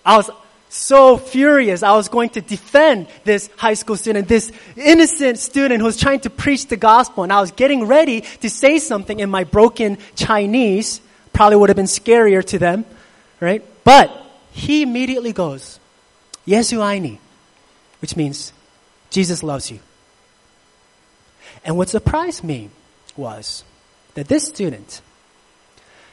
I 0.05 0.19
was 0.19 0.31
so 0.69 1.17
furious. 1.17 1.83
I 1.83 1.93
was 1.93 2.09
going 2.09 2.29
to 2.31 2.43
defend 2.43 3.07
this 3.25 3.49
high 3.57 3.75
school 3.75 3.97
student, 3.97 4.29
this 4.29 4.53
innocent 4.77 5.39
student 5.39 5.81
who 5.81 5.87
was 5.87 5.97
trying 5.97 6.21
to 6.21 6.31
preach 6.31 6.67
the 6.67 6.77
gospel. 6.77 7.23
And 7.23 7.33
I 7.33 7.41
was 7.41 7.53
getting 7.53 7.87
ready 7.87 8.21
to 8.21 8.51
say 8.51 8.79
something 8.79 9.19
in 9.19 9.31
my 9.31 9.45
broken 9.45 9.97
Chinese. 10.15 11.01
Probably 11.33 11.57
would 11.57 11.71
have 11.71 11.77
been 11.77 11.87
scarier 11.87 12.45
to 12.47 12.59
them 12.59 12.85
right? 13.41 13.63
But 13.85 14.11
he 14.53 14.83
immediately 14.83 15.33
goes, 15.33 15.79
Yesu 16.47 16.79
aini, 16.79 17.19
which 18.01 18.17
means 18.17 18.53
Jesus 19.11 19.43
loves 19.43 19.71
you. 19.71 19.79
And 21.65 21.77
what 21.77 21.89
surprised 21.89 22.45
me 22.45 22.71
was 23.17 23.65
that 24.15 24.29
this 24.29 24.45
student, 24.45 25.01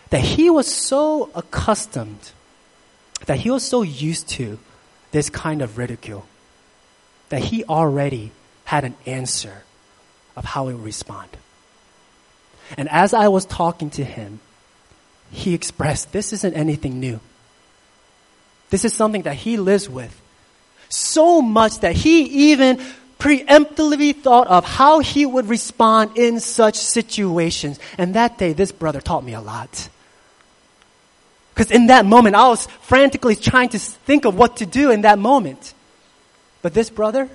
that 0.09 0.21
he 0.21 0.49
was 0.49 0.67
so 0.67 1.29
accustomed, 1.35 2.31
that 3.25 3.39
he 3.39 3.49
was 3.49 3.63
so 3.63 3.81
used 3.81 4.29
to 4.29 4.59
this 5.11 5.29
kind 5.29 5.61
of 5.61 5.77
ridicule, 5.77 6.25
that 7.29 7.41
he 7.41 7.63
already 7.65 8.31
had 8.65 8.83
an 8.83 8.95
answer 9.05 9.63
of 10.35 10.45
how 10.45 10.67
he 10.67 10.73
would 10.73 10.83
respond. 10.83 11.29
And 12.77 12.89
as 12.89 13.13
I 13.13 13.27
was 13.27 13.45
talking 13.45 13.89
to 13.91 14.03
him, 14.03 14.39
he 15.31 15.53
expressed, 15.53 16.11
this 16.11 16.33
isn't 16.33 16.53
anything 16.53 16.99
new. 16.99 17.19
This 18.69 18.85
is 18.85 18.93
something 18.93 19.23
that 19.23 19.35
he 19.35 19.57
lives 19.57 19.89
with. 19.89 20.19
So 20.93 21.41
much 21.41 21.79
that 21.79 21.95
he 21.95 22.51
even 22.51 22.79
preemptively 23.17 24.15
thought 24.15 24.45
of 24.45 24.63
how 24.63 24.99
he 24.99 25.25
would 25.25 25.49
respond 25.49 26.15
in 26.19 26.39
such 26.39 26.75
situations. 26.75 27.79
And 27.97 28.13
that 28.13 28.37
day, 28.37 28.53
this 28.53 28.71
brother 28.71 29.01
taught 29.01 29.23
me 29.23 29.33
a 29.33 29.41
lot. 29.41 29.89
Because 31.51 31.71
in 31.71 31.87
that 31.87 32.05
moment, 32.05 32.35
I 32.35 32.47
was 32.47 32.67
frantically 32.81 33.35
trying 33.35 33.69
to 33.69 33.79
think 33.79 34.25
of 34.25 34.37
what 34.37 34.57
to 34.57 34.67
do 34.67 34.91
in 34.91 35.01
that 35.01 35.17
moment. 35.17 35.73
But 36.61 36.75
this 36.75 36.91
brother, 36.91 37.27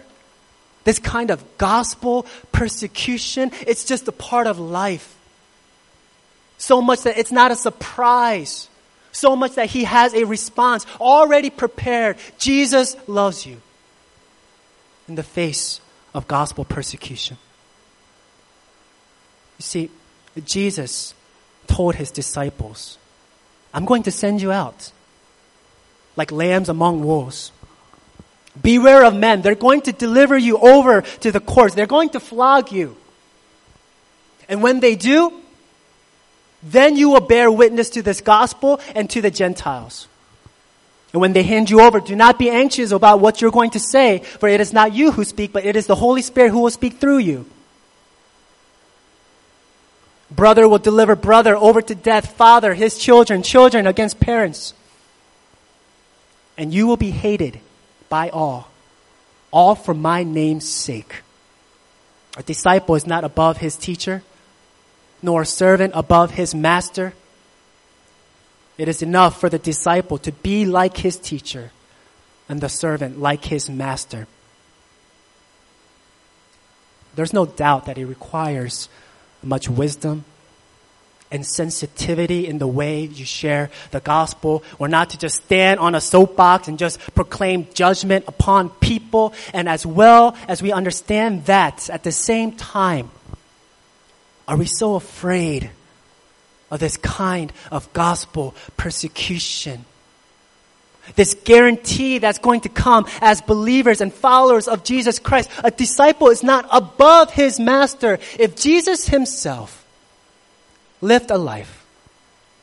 this 0.85 1.01
kind 1.01 1.33
of 1.33 1.43
gospel 1.59 2.27
persecution, 2.53 3.51
it's 3.67 3.85
just 3.85 4.07
a 4.07 4.13
part 4.13 4.47
of 4.47 4.61
life. 4.61 5.17
So 6.59 6.81
much 6.81 7.03
that 7.03 7.19
it's 7.19 7.33
not 7.33 7.51
a 7.51 7.57
surprise. 7.57 8.69
So 9.19 9.35
much 9.35 9.57
that 9.57 9.69
he 9.69 9.83
has 9.83 10.15
a 10.15 10.23
response 10.23 10.87
already 11.01 11.51
prepared. 11.51 12.19
Jesus 12.39 12.95
loves 13.09 13.45
you 13.45 13.61
in 15.09 15.17
the 15.17 15.25
face 15.25 15.81
of 16.15 16.29
gospel 16.29 16.65
persecution. 16.65 17.37
You 19.59 19.65
see, 19.65 19.91
Jesus 20.45 21.15
told 21.67 21.97
his 21.97 22.13
disciples, 22.13 22.97
I'm 23.75 23.87
going 23.87 24.05
to 24.05 24.13
send 24.13 24.41
you 24.41 24.53
out 24.53 24.93
like 26.15 26.31
lambs 26.31 26.69
among 26.69 27.03
wolves. 27.03 27.51
Beware 28.63 29.05
of 29.05 29.17
men. 29.17 29.43
They're 29.43 29.57
going 29.57 29.81
to 29.83 29.93
deliver 29.93 30.39
you 30.39 30.59
over 30.59 31.03
to 31.03 31.33
the 31.33 31.41
courts. 31.41 31.75
They're 31.75 31.87
going 31.87 32.11
to 32.11 32.21
flog 32.21 32.71
you. 32.71 32.97
And 34.49 34.63
when 34.63 34.79
they 34.79 34.95
do, 34.95 35.43
then 36.63 36.97
you 36.97 37.11
will 37.11 37.21
bear 37.21 37.51
witness 37.51 37.91
to 37.91 38.03
this 38.03 38.21
gospel 38.21 38.81
and 38.95 39.09
to 39.11 39.21
the 39.21 39.31
Gentiles. 39.31 40.09
And 41.13 41.21
when 41.21 41.33
they 41.33 41.43
hand 41.43 41.71
you 41.71 41.81
over, 41.81 42.01
do 42.01 42.15
not 42.15 42.39
be 42.39 42.51
anxious 42.51 42.91
about 42.91 43.21
what 43.21 43.41
you're 43.41 43.51
going 43.51 43.71
to 43.71 43.81
say, 43.81 44.19
for 44.19 44.49
it 44.49 44.61
is 44.61 44.73
not 44.73 44.93
you 44.93 45.13
who 45.13 45.25
speak, 45.25 45.53
but 45.53 45.65
it 45.65 45.77
is 45.77 45.87
the 45.87 45.95
Holy 45.95 46.23
Spirit 46.23 46.51
who 46.51 46.61
will 46.61 46.71
speak 46.71 46.99
through 46.99 47.19
you. 47.19 47.47
Brother 50.31 50.69
will 50.69 50.79
deliver 50.79 51.17
brother 51.17 51.57
over 51.57 51.81
to 51.81 51.95
death, 51.95 52.37
father, 52.37 52.75
his 52.75 52.99
children, 52.99 53.43
children 53.43 53.87
against 53.87 54.21
parents. 54.21 54.75
And 56.59 56.75
you 56.75 56.87
will 56.87 56.99
be 56.99 57.11
hated 57.11 57.61
by 58.11 58.29
all, 58.29 58.69
all 59.51 59.75
for 59.75 59.95
my 59.95 60.25
name's 60.25 60.69
sake. 60.69 61.23
A 62.37 62.43
disciple 62.43 62.95
is 62.95 63.07
not 63.07 63.25
above 63.25 63.57
his 63.57 63.77
teacher 63.77 64.23
nor 65.23 65.43
a 65.43 65.47
servant 65.47 65.93
above 65.95 66.33
his 66.33 66.55
master. 66.55 67.15
It 68.77 68.89
is 68.89 69.03
enough 69.03 69.41
for 69.41 69.49
the 69.49 69.59
disciple 69.59 70.19
to 70.19 70.33
be 70.33 70.65
like 70.65 70.97
his 70.97 71.17
teacher 71.17 71.73
and 72.49 72.61
the 72.61 72.69
servant 72.69 73.21
like 73.21 73.45
his 73.45 73.69
master. 73.69 74.27
There's 77.15 77.33
no 77.33 77.47
doubt 77.47 77.87
that 77.87 77.99
it 77.99 78.07
requires 78.07 78.89
much 79.43 79.69
wisdom 79.69 80.25
and 81.31 81.45
sensitivity 81.45 82.47
in 82.47 82.59
the 82.59 82.67
way 82.67 83.03
you 83.03 83.25
share 83.25 83.71
the 83.91 84.01
gospel, 84.01 84.63
or 84.79 84.89
not 84.89 85.11
to 85.11 85.19
just 85.19 85.45
stand 85.45 85.79
on 85.79 85.95
a 85.95 86.01
soapbox 86.01 86.69
and 86.69 86.79
just 86.79 86.99
proclaim 87.15 87.67
judgment 87.75 88.25
upon 88.27 88.71
people. 88.71 89.35
And 89.53 89.69
as 89.69 89.85
well 89.85 90.37
as 90.47 90.63
we 90.63 90.73
understand 90.73 91.45
that, 91.45 91.91
at 91.91 92.03
the 92.03 92.13
same 92.13 92.53
time, 92.53 93.11
are 94.49 94.57
we 94.57 94.65
so 94.65 94.95
afraid 94.95 95.71
of 96.71 96.81
this 96.81 96.97
kind 96.97 97.53
of 97.71 97.93
gospel 97.93 98.55
persecution? 98.79 99.85
This 101.17 101.35
guarantee 101.45 102.19
that's 102.19 102.39
going 102.39 102.63
to 102.63 102.69
come 102.69 103.07
as 103.21 103.41
believers 103.43 104.01
and 104.01 104.13
followers 104.13 104.67
of 104.67 104.85
Jesus 104.85 105.19
Christ. 105.19 105.51
A 105.63 105.71
disciple 105.71 106.29
is 106.29 106.43
not 106.43 106.67
above 106.73 107.31
his 107.31 107.61
master. 107.61 108.19
If 108.39 108.57
Jesus 108.57 109.07
himself 109.07 109.87
lived 111.01 111.31
a 111.31 111.39
life 111.39 111.87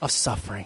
of 0.01 0.12
suffering, 0.12 0.65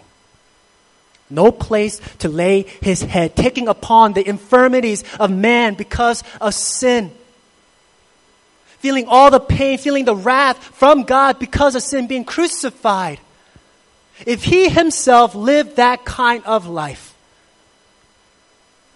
no 1.28 1.52
place 1.52 2.00
to 2.18 2.28
lay 2.28 2.62
his 2.82 3.02
head, 3.02 3.36
taking 3.36 3.68
upon 3.68 4.14
the 4.14 4.26
infirmities 4.26 5.04
of 5.18 5.30
man 5.30 5.74
because 5.74 6.24
of 6.40 6.54
sin 6.54 7.12
feeling 8.80 9.06
all 9.06 9.30
the 9.30 9.40
pain, 9.40 9.78
feeling 9.78 10.04
the 10.04 10.16
wrath 10.16 10.56
from 10.58 11.04
God 11.04 11.38
because 11.38 11.74
of 11.74 11.82
sin, 11.82 12.06
being 12.06 12.24
crucified. 12.24 13.20
If 14.26 14.44
he 14.44 14.68
himself 14.68 15.34
lived 15.34 15.76
that 15.76 16.04
kind 16.04 16.44
of 16.44 16.66
life, 16.66 17.14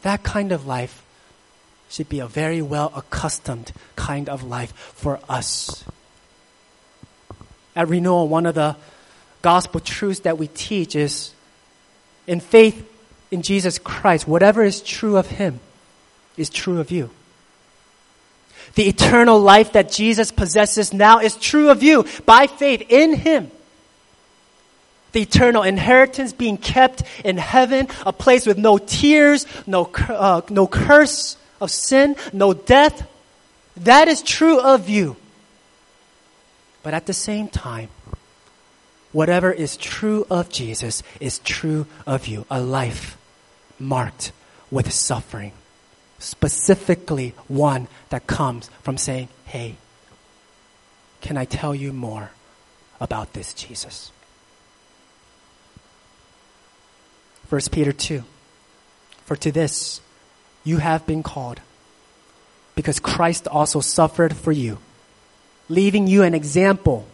that 0.03 0.23
kind 0.23 0.53
of 0.53 0.67
life 0.67 1.03
should 1.89 2.09
be 2.09 2.19
a 2.19 2.27
very 2.27 2.61
well 2.61 2.93
accustomed 2.97 3.73
kind 3.95 4.29
of 4.29 4.43
life 4.43 4.73
for 4.73 5.21
us. 5.29 5.85
At 7.77 7.89
Renewal, 7.89 8.29
one 8.29 8.47
of 8.47 8.55
the 8.55 8.77
gospel 9.43 9.81
truths 9.81 10.21
that 10.21 10.39
we 10.39 10.49
teach 10.49 10.97
is 10.97 11.33
in 12.27 12.41
faith 12.41 12.91
in 13.31 13.43
Jesus 13.43 13.79
Christ, 13.79 14.27
whatever 14.27 14.63
is 14.63 14.81
true 14.81 15.17
of 15.17 15.27
him 15.27 15.61
is 16.37 16.49
true 16.49 16.81
of 16.81 16.91
you. 16.91 17.11
The 18.75 18.89
eternal 18.89 19.39
life 19.39 19.73
that 19.73 19.91
Jesus 19.91 20.33
possesses 20.33 20.93
now 20.93 21.21
is 21.21 21.37
true 21.37 21.71
of 21.71 21.83
you 21.83 22.05
by 22.27 22.47
faith 22.47 22.83
in 22.89 23.15
Him. 23.15 23.51
The 25.13 25.23
eternal 25.23 25.63
inheritance 25.63 26.33
being 26.33 26.59
kept 26.59 27.05
in 27.25 27.37
heaven, 27.37 27.87
a 28.05 28.13
place 28.13 28.47
with 28.47 28.59
no 28.59 28.79
tears, 28.79 29.47
no, 29.65 29.89
uh, 30.09 30.41
no 30.51 30.67
curse 30.67 31.37
of 31.61 31.71
sin, 31.71 32.17
no 32.33 32.53
death. 32.53 33.07
That 33.77 34.09
is 34.09 34.23
true 34.23 34.61
of 34.61 34.89
you. 34.89 35.17
But 36.83 36.95
at 36.95 37.07
the 37.07 37.13
same 37.13 37.49
time, 37.49 37.91
whatever 39.13 39.53
is 39.53 39.77
true 39.77 40.27
of 40.29 40.49
Jesus 40.49 41.05
is 41.21 41.39
true 41.39 41.87
of 42.07 42.27
you. 42.27 42.45
A 42.51 42.61
life 42.61 43.17
marked 43.79 44.33
with 44.71 44.93
suffering 44.93 45.53
specifically 46.25 47.35
one 47.49 47.87
that 48.09 48.27
comes 48.27 48.71
from 48.83 48.97
saying, 48.97 49.29
Hey, 49.45 49.77
can 51.21 51.37
I 51.37 51.45
tell 51.45 51.75
you 51.75 51.93
more 51.93 52.31
about 53.01 53.33
this 53.33 53.55
Jesus? 53.55 54.11
1 57.49 57.61
Peter 57.71 57.93
2. 57.93 58.25
For 59.27 59.37
to 59.37 59.53
this 59.53 60.01
you 60.65 60.79
have 60.79 61.07
been 61.07 61.23
called, 61.23 61.61
because 62.75 62.99
Christ 62.99 63.47
also 63.47 63.81
suffered 63.81 64.35
for 64.35 64.51
you, 64.51 64.79
leaving 65.69 66.07
you 66.07 66.23
an 66.23 66.35
example 66.35 67.07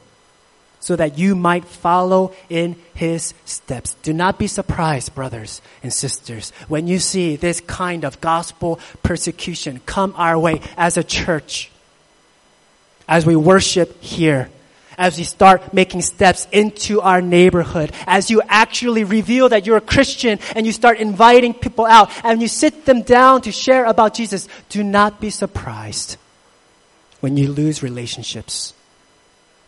so 0.81 0.97
that 0.97 1.19
you 1.19 1.37
might 1.37 1.65
follow 1.65 2.33
in 2.49 2.75
his 2.95 3.35
steps. 3.45 3.95
Do 4.03 4.13
not 4.13 4.39
be 4.39 4.47
surprised, 4.47 5.15
brothers 5.15 5.63
and 5.83 5.93
sisters, 5.93 6.53
when 6.69 6.89
you 6.89 6.99
see 6.99 7.37
this 7.37 7.61
kind 7.61 8.05
of 8.05 8.21
gospel 8.21 8.81
persecution 9.03 9.81
come 9.87 10.15
our 10.17 10.39
way 10.39 10.61
as 10.77 10.97
a 10.97 11.05
church, 11.05 11.71
as 13.07 13.27
we 13.27 13.37
worship 13.37 14.03
here, 14.03 14.49
as 14.97 15.17
we 15.17 15.25
start 15.25 15.73
making 15.73 16.03
steps 16.03 16.47
into 16.51 17.01
our 17.01 17.21
neighborhood, 17.21 17.93
as 18.07 18.31
you 18.31 18.43
actually 18.49 19.05
reveal 19.05 19.49
that 19.51 19.67
you're 19.67 19.77
a 19.77 19.83
Christian 19.83 20.39
and 20.55 20.67
you 20.67 20.73
start 20.73 20.99
inviting 20.99 21.55
people 21.55 21.87
out 21.87 22.11
and 22.25 22.41
you 22.41 22.49
sit 22.49 22.85
them 22.87 23.03
down 23.03 23.43
to 23.43 23.53
share 23.53 23.85
about 23.85 24.15
Jesus, 24.15 24.49
do 24.69 24.83
not 24.83 25.21
be 25.21 25.31
surprised 25.31 26.17
when 27.21 27.37
you 27.37 27.53
lose 27.53 27.83
relationships 27.83 28.73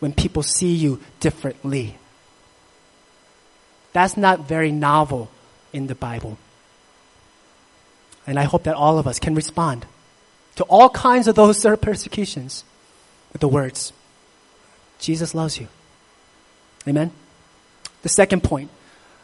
when 0.03 0.13
people 0.13 0.43
see 0.43 0.75
you 0.75 0.99
differently. 1.21 1.95
That's 3.93 4.17
not 4.17 4.49
very 4.49 4.73
novel 4.73 5.31
in 5.73 5.87
the 5.87 5.95
Bible. 5.95 6.39
And 8.27 8.37
I 8.37 8.43
hope 8.43 8.65
that 8.65 8.75
all 8.75 8.99
of 8.99 9.07
us 9.07 9.21
can 9.21 9.37
respond 9.37 9.87
to 10.57 10.65
all 10.65 10.91
kinds 10.91 11.29
of 11.29 11.37
those 11.37 11.65
persecutions 11.81 12.65
with 13.33 13.41
the 13.41 13.47
words, 13.47 13.93
Jesus 14.99 15.37
loves 15.37 15.61
you. 15.61 15.69
Amen? 16.89 17.13
The 18.03 18.09
second 18.09 18.43
point, 18.43 18.71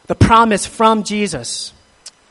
the 0.07 0.15
promise 0.15 0.65
from 0.65 1.03
Jesus. 1.03 1.73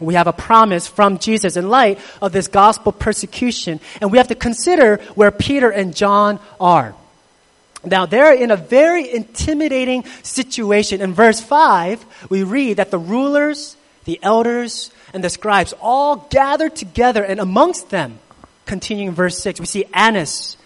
We 0.00 0.14
have 0.14 0.26
a 0.26 0.32
promise 0.32 0.86
from 0.86 1.18
Jesus 1.18 1.58
in 1.58 1.68
light 1.68 1.98
of 2.22 2.32
this 2.32 2.48
gospel 2.48 2.92
persecution, 2.92 3.78
and 4.00 4.10
we 4.10 4.16
have 4.16 4.28
to 4.28 4.34
consider 4.34 4.96
where 5.16 5.30
Peter 5.30 5.68
and 5.68 5.94
John 5.94 6.40
are. 6.58 6.94
Now, 7.84 8.06
they're 8.06 8.34
in 8.34 8.50
a 8.50 8.56
very 8.56 9.08
intimidating 9.08 10.04
situation. 10.22 11.00
In 11.00 11.14
verse 11.14 11.40
5, 11.40 12.28
we 12.28 12.42
read 12.42 12.78
that 12.78 12.90
the 12.90 12.98
rulers, 12.98 13.76
the 14.04 14.18
elders, 14.22 14.90
and 15.14 15.22
the 15.22 15.30
scribes 15.30 15.74
all 15.80 16.16
gathered 16.16 16.74
together, 16.74 17.22
and 17.22 17.38
amongst 17.40 17.90
them, 17.90 18.18
continuing 18.66 19.14
verse 19.14 19.38
6, 19.38 19.60
we 19.60 19.66
see 19.66 19.84
Annas, 19.94 20.56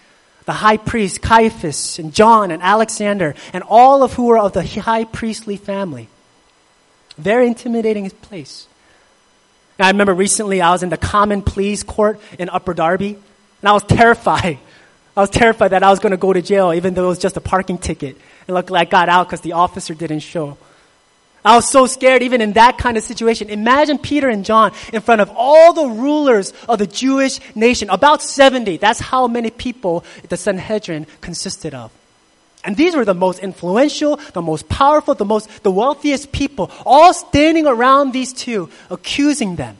the 0.45 0.53
high 0.53 0.77
priest, 0.77 1.21
Caiaphas, 1.21 1.99
and 1.99 2.13
John, 2.13 2.51
and 2.51 2.61
Alexander, 2.61 3.35
and 3.53 3.63
all 3.67 4.03
of 4.03 4.13
who 4.13 4.25
were 4.25 4.39
of 4.39 4.53
the 4.53 4.65
high 4.65 5.05
priestly 5.05 5.55
family. 5.55 6.09
Very 7.17 7.47
intimidating 7.47 8.09
place. 8.09 8.67
Now, 9.77 9.85
I 9.85 9.91
remember 9.91 10.13
recently 10.13 10.61
I 10.61 10.71
was 10.71 10.83
in 10.83 10.89
the 10.89 10.97
common 10.97 11.43
pleas 11.43 11.83
court 11.83 12.19
in 12.39 12.49
Upper 12.49 12.73
Darby, 12.73 13.17
and 13.61 13.69
I 13.69 13.73
was 13.73 13.83
terrified 13.83 14.57
I 15.15 15.21
was 15.21 15.29
terrified 15.29 15.69
that 15.69 15.83
I 15.83 15.89
was 15.89 15.99
going 15.99 16.11
to 16.11 16.17
go 16.17 16.33
to 16.33 16.41
jail, 16.41 16.73
even 16.73 16.93
though 16.93 17.05
it 17.05 17.09
was 17.09 17.19
just 17.19 17.37
a 17.37 17.41
parking 17.41 17.77
ticket. 17.77 18.17
And 18.47 18.55
luckily 18.55 18.79
I 18.79 18.85
got 18.85 19.09
out 19.09 19.27
because 19.27 19.41
the 19.41 19.53
officer 19.53 19.93
didn't 19.93 20.21
show. 20.21 20.57
I 21.45 21.55
was 21.55 21.69
so 21.69 21.85
scared 21.87 22.23
even 22.23 22.41
in 22.41 22.53
that 22.53 22.77
kind 22.77 22.97
of 22.97 23.03
situation. 23.03 23.49
Imagine 23.49 23.97
Peter 23.97 24.29
and 24.29 24.45
John 24.45 24.71
in 24.93 25.01
front 25.01 25.21
of 25.21 25.29
all 25.35 25.73
the 25.73 25.87
rulers 25.87 26.53
of 26.69 26.79
the 26.79 26.87
Jewish 26.87 27.39
nation, 27.53 27.89
about 27.89 28.21
70. 28.21 28.77
That's 28.77 28.99
how 28.99 29.27
many 29.27 29.49
people 29.49 30.05
the 30.29 30.37
Sanhedrin 30.37 31.05
consisted 31.21 31.73
of. 31.73 31.91
And 32.63 32.77
these 32.77 32.95
were 32.95 33.03
the 33.03 33.13
most 33.13 33.39
influential, 33.39 34.17
the 34.31 34.41
most 34.41 34.69
powerful, 34.69 35.15
the 35.15 35.25
most, 35.25 35.63
the 35.63 35.71
wealthiest 35.71 36.31
people, 36.31 36.71
all 36.85 37.13
standing 37.13 37.67
around 37.67 38.13
these 38.13 38.31
two, 38.31 38.69
accusing 38.89 39.57
them. 39.57 39.77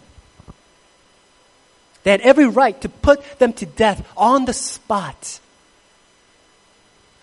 They 2.04 2.12
had 2.12 2.22
every 2.22 2.48
right 2.48 2.80
to 2.82 2.90
put 2.90 3.40
them 3.40 3.54
to 3.54 3.66
death 3.66 4.08
on 4.16 4.46
the 4.46 4.54
spot. 4.54 5.40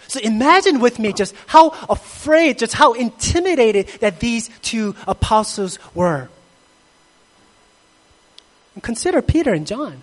So 0.09 0.19
imagine 0.21 0.81
with 0.81 0.99
me 0.99 1.13
just 1.13 1.35
how 1.47 1.71
afraid, 1.89 2.59
just 2.59 2.75
how 2.75 2.95
intimidated 2.95 3.87
that 4.01 4.19
these 4.19 4.51
two 4.63 4.97
apostles 5.07 5.79
were. 5.95 6.29
And 8.75 8.83
consider 8.83 9.23
Peter 9.23 9.53
and 9.53 9.67
John. 9.67 10.03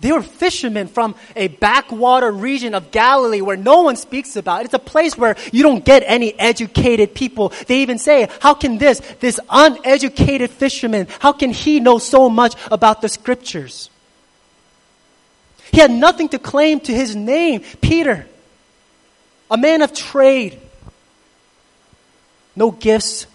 They 0.00 0.12
were 0.12 0.22
fishermen 0.22 0.88
from 0.88 1.14
a 1.34 1.48
backwater 1.48 2.30
region 2.30 2.74
of 2.74 2.90
Galilee 2.90 3.40
where 3.40 3.56
no 3.56 3.80
one 3.80 3.96
speaks 3.96 4.36
about. 4.36 4.66
It's 4.66 4.74
a 4.74 4.78
place 4.78 5.16
where 5.16 5.36
you 5.52 5.62
don't 5.62 5.84
get 5.84 6.02
any 6.06 6.38
educated 6.38 7.14
people. 7.14 7.50
They 7.66 7.80
even 7.80 7.98
say, 7.98 8.28
how 8.40 8.52
can 8.52 8.76
this, 8.76 9.00
this 9.20 9.40
uneducated 9.48 10.50
fisherman, 10.50 11.06
how 11.18 11.32
can 11.32 11.50
he 11.50 11.80
know 11.80 11.98
so 11.98 12.28
much 12.28 12.54
about 12.70 13.00
the 13.00 13.08
scriptures? 13.08 13.88
He 15.72 15.80
had 15.80 15.90
nothing 15.90 16.28
to 16.30 16.38
claim 16.38 16.80
to 16.80 16.92
his 16.92 17.16
name, 17.16 17.62
Peter, 17.80 18.26
a 19.50 19.56
man 19.56 19.80
of 19.80 19.94
trade. 19.94 20.60
No 22.54 22.70
gifts, 22.70 23.26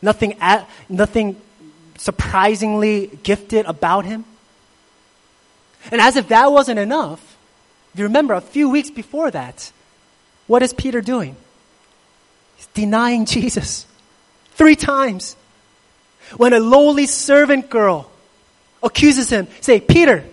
nothing, 0.00 0.36
at, 0.40 0.68
nothing 0.88 1.40
surprisingly 1.98 3.08
gifted 3.22 3.66
about 3.66 4.04
him. 4.04 4.24
And 5.90 6.00
as 6.00 6.16
if 6.16 6.28
that 6.28 6.50
wasn't 6.50 6.78
enough, 6.78 7.20
if 7.92 8.00
you 8.00 8.04
remember 8.04 8.34
a 8.34 8.40
few 8.40 8.68
weeks 8.68 8.90
before 8.90 9.30
that, 9.30 9.72
what 10.46 10.62
is 10.62 10.72
Peter 10.72 11.00
doing? 11.00 11.36
He's 12.56 12.66
denying 12.68 13.24
Jesus 13.26 13.86
three 14.52 14.76
times. 14.76 15.36
When 16.36 16.52
a 16.52 16.60
lowly 16.60 17.06
servant 17.06 17.70
girl 17.70 18.10
accuses 18.82 19.30
him, 19.30 19.48
say, 19.60 19.80
Peter, 19.80 20.24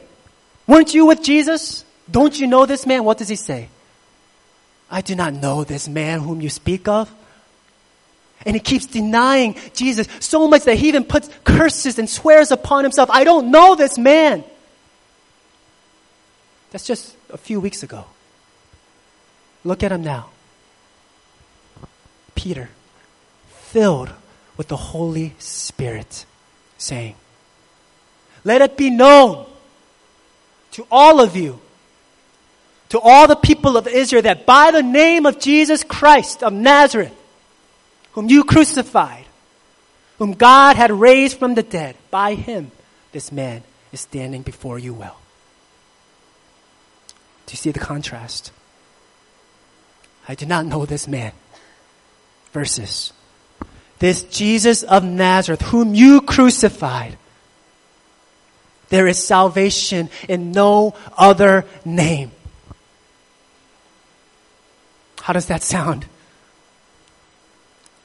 weren't 0.68 0.94
you 0.94 1.06
with 1.06 1.24
Jesus? 1.24 1.86
Don't 2.10 2.38
you 2.38 2.48
know 2.48 2.66
this 2.66 2.86
man? 2.86 3.04
What 3.04 3.18
does 3.18 3.30
he 3.30 3.36
say? 3.36 3.70
I 4.90 5.02
do 5.02 5.16
not 5.16 5.34
know 5.34 5.64
this 5.64 5.88
man 5.88 6.20
whom 6.20 6.42
you 6.42 6.50
speak 6.50 6.88
of. 6.88 7.12
And 8.46 8.56
he 8.56 8.60
keeps 8.60 8.86
denying 8.86 9.56
Jesus 9.74 10.08
so 10.20 10.48
much 10.48 10.64
that 10.64 10.76
he 10.76 10.90
even 10.90 11.06
puts 11.06 11.30
curses 11.44 11.98
and 11.98 12.10
swears 12.10 12.52
upon 12.52 12.84
himself. 12.84 13.10
I 13.10 13.24
don't 13.24 13.52
know 13.52 13.76
this 13.76 13.98
man. 13.98 14.44
That's 16.74 16.86
just 16.86 17.16
a 17.30 17.38
few 17.38 17.62
weeks 17.62 17.84
ago. 17.84 18.06
Look 19.64 19.84
at 19.84 19.92
him 19.92 20.04
now. 20.04 20.30
Peter, 22.34 22.70
filled 23.48 24.10
with 24.58 24.70
the 24.70 24.76
Holy 24.76 25.36
Spirit, 25.38 26.26
saying, 26.80 27.16
Let 28.44 28.64
it 28.64 28.76
be 28.76 28.90
known 28.90 29.46
to 30.72 30.88
all 30.90 31.22
of 31.22 31.38
you, 31.38 31.62
to 32.90 33.00
all 33.00 33.28
the 33.28 33.36
people 33.36 33.78
of 33.78 33.88
Israel, 33.88 34.24
that 34.24 34.48
by 34.48 34.72
the 34.72 34.82
name 34.82 35.28
of 35.28 35.40
Jesus 35.40 35.84
Christ 35.84 36.42
of 36.42 36.54
Nazareth, 36.54 37.14
whom 38.14 38.30
you 38.30 38.44
crucified, 38.44 39.26
whom 40.18 40.34
God 40.34 40.76
had 40.76 40.90
raised 40.90 41.38
from 41.38 41.54
the 41.54 41.64
dead, 41.64 41.96
by 42.10 42.34
him 42.34 42.72
this 43.12 43.32
man 43.32 43.62
is 43.92 44.02
standing 44.02 44.42
before 44.42 44.80
you 44.80 44.96
well. 44.96 45.20
Do 47.46 47.52
you 47.52 47.58
see 47.58 47.72
the 47.72 47.80
contrast? 47.80 48.52
I 50.28 50.36
did 50.36 50.48
not 50.48 50.66
know 50.66 50.86
this 50.86 51.08
man. 51.08 51.34
Verses. 52.52 53.14
This 54.00 54.24
Jesus 54.24 54.84
of 54.84 55.04
Nazareth, 55.04 55.62
whom 55.62 55.94
you 55.94 56.22
crucified. 56.22 57.18
There 58.90 59.08
is 59.08 59.24
salvation 59.24 60.10
in 60.30 60.52
no 60.52 60.96
other 61.18 61.66
name. 61.84 62.32
How 65.22 65.34
does 65.34 65.48
that 65.48 65.64
sound? 65.64 66.06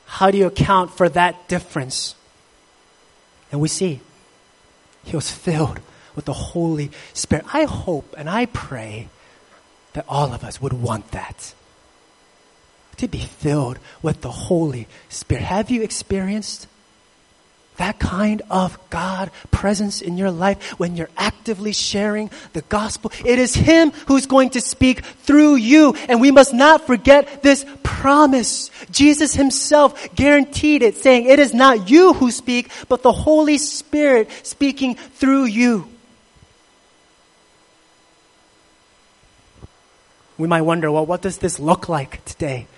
How 0.07 0.31
do 0.31 0.39
you 0.39 0.47
account 0.47 0.91
for 0.93 1.09
that 1.11 1.49
difference? 1.49 2.15
And 3.53 3.61
we 3.61 3.69
see 3.69 4.01
he 5.05 5.17
was 5.17 5.31
filled 5.31 5.81
with 6.15 6.25
the 6.25 6.33
Holy 6.33 6.91
Spirit. 7.13 7.45
I 7.53 7.65
hope 7.65 8.15
and 8.17 8.29
I 8.29 8.47
pray 8.47 9.09
that 9.93 10.05
all 10.09 10.33
of 10.33 10.45
us 10.45 10.61
would 10.61 10.73
want 10.73 11.11
that. 11.13 11.55
To 12.99 13.09
be 13.09 13.21
filled 13.21 13.79
with 14.03 14.23
the 14.23 14.31
Holy 14.31 14.89
Spirit. 15.09 15.45
Have 15.45 15.71
you 15.71 15.83
experienced 15.83 16.67
that 17.79 17.99
kind 17.99 18.43
of 18.51 18.79
God 18.91 19.31
presence 19.51 20.03
in 20.03 20.19
your 20.19 20.31
life 20.31 20.79
when 20.79 20.97
you're 20.97 21.11
actively 21.17 21.73
sharing 21.73 22.31
the 22.53 22.63
gospel. 22.63 23.11
It 23.25 23.39
is 23.39 23.55
Him 23.55 23.93
who's 24.07 24.27
going 24.27 24.51
to 24.51 24.61
speak 24.61 25.05
through 25.05 25.57
you. 25.57 25.95
And 26.09 26.21
we 26.21 26.31
must 26.31 26.53
not 26.53 26.87
forget 26.87 27.43
this 27.43 27.65
promise. 27.83 28.71
Jesus 28.91 29.35
Himself 29.35 30.15
guaranteed 30.15 30.83
it 30.83 30.97
saying, 30.97 31.27
it 31.27 31.39
is 31.39 31.55
not 31.55 31.89
you 31.89 32.13
who 32.13 32.31
speak, 32.31 32.71
but 32.89 33.03
the 33.03 33.13
Holy 33.13 33.59
Spirit 33.59 34.29
speaking 34.43 34.97
through 34.97 35.45
you. 35.45 35.89
We 40.39 40.47
might 40.47 40.63
wonder, 40.63 40.91
well, 40.91 41.05
what 41.05 41.21
does 41.21 41.39
this 41.39 41.59
look 41.59 41.89
like 41.89 42.25
today? 42.25 42.69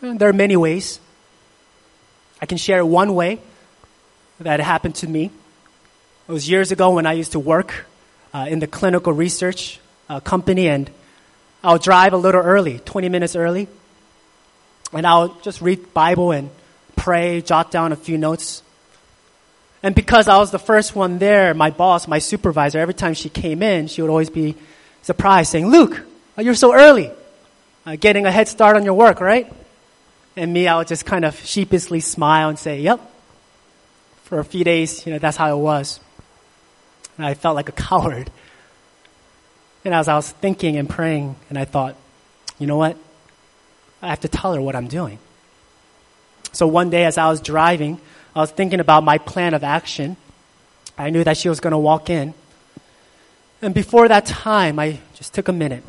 And 0.00 0.18
there 0.18 0.30
are 0.30 0.32
many 0.32 0.56
ways. 0.56 1.00
I 2.40 2.46
can 2.46 2.56
share 2.56 2.84
one 2.84 3.14
way 3.14 3.40
that 4.40 4.60
happened 4.60 4.94
to 4.96 5.06
me. 5.06 5.30
It 6.28 6.32
was 6.32 6.48
years 6.48 6.72
ago 6.72 6.90
when 6.94 7.06
I 7.06 7.12
used 7.12 7.32
to 7.32 7.38
work 7.38 7.86
uh, 8.32 8.46
in 8.48 8.58
the 8.58 8.66
clinical 8.66 9.12
research 9.12 9.80
uh, 10.08 10.20
company, 10.20 10.68
and 10.68 10.90
I'll 11.62 11.78
drive 11.78 12.14
a 12.14 12.16
little 12.16 12.40
early, 12.40 12.78
20 12.78 13.08
minutes 13.08 13.36
early, 13.36 13.68
and 14.92 15.06
I'll 15.06 15.34
just 15.42 15.60
read 15.60 15.92
Bible 15.92 16.32
and 16.32 16.48
pray, 16.96 17.42
jot 17.42 17.70
down 17.70 17.92
a 17.92 17.96
few 17.96 18.16
notes. 18.16 18.62
And 19.82 19.94
because 19.94 20.28
I 20.28 20.38
was 20.38 20.50
the 20.50 20.58
first 20.58 20.94
one 20.96 21.18
there, 21.18 21.54
my 21.54 21.70
boss, 21.70 22.08
my 22.08 22.18
supervisor, 22.18 22.78
every 22.78 22.94
time 22.94 23.14
she 23.14 23.28
came 23.28 23.62
in, 23.62 23.88
she 23.88 24.00
would 24.02 24.10
always 24.10 24.30
be 24.30 24.54
surprised, 25.08 25.50
saying, 25.50 25.66
Luke, 25.66 26.02
you're 26.36 26.54
so 26.54 26.74
early, 26.74 27.10
uh, 27.86 27.96
getting 27.96 28.26
a 28.26 28.30
head 28.30 28.46
start 28.46 28.76
on 28.76 28.84
your 28.84 28.92
work, 28.92 29.22
right? 29.22 29.50
And 30.36 30.52
me, 30.52 30.68
I 30.68 30.76
would 30.76 30.86
just 30.86 31.06
kind 31.06 31.24
of 31.24 31.34
sheepishly 31.40 32.00
smile 32.00 32.50
and 32.50 32.58
say, 32.58 32.82
yep. 32.82 33.00
For 34.24 34.38
a 34.38 34.44
few 34.44 34.64
days, 34.64 35.06
you 35.06 35.12
know, 35.14 35.18
that's 35.18 35.38
how 35.38 35.50
it 35.56 35.62
was. 35.62 35.98
And 37.16 37.24
I 37.24 37.32
felt 37.32 37.56
like 37.56 37.70
a 37.70 37.72
coward. 37.88 38.30
And 39.82 39.94
as 39.94 40.08
I 40.08 40.14
was 40.14 40.30
thinking 40.30 40.76
and 40.76 40.90
praying, 40.90 41.36
and 41.48 41.56
I 41.56 41.64
thought, 41.64 41.96
you 42.58 42.66
know 42.66 42.76
what? 42.76 42.98
I 44.02 44.08
have 44.08 44.20
to 44.20 44.28
tell 44.28 44.52
her 44.52 44.60
what 44.60 44.76
I'm 44.76 44.88
doing. 44.88 45.18
So 46.52 46.66
one 46.66 46.90
day 46.90 47.06
as 47.06 47.16
I 47.16 47.30
was 47.30 47.40
driving, 47.40 47.98
I 48.36 48.40
was 48.40 48.50
thinking 48.50 48.80
about 48.80 49.04
my 49.04 49.16
plan 49.16 49.54
of 49.54 49.64
action. 49.64 50.18
I 50.98 51.08
knew 51.08 51.24
that 51.24 51.38
she 51.38 51.48
was 51.48 51.60
going 51.60 51.72
to 51.72 51.78
walk 51.78 52.10
in. 52.10 52.34
And 53.60 53.74
before 53.74 54.06
that 54.08 54.26
time, 54.26 54.78
I 54.78 55.00
just 55.14 55.34
took 55.34 55.48
a 55.48 55.52
minute. 55.52 55.82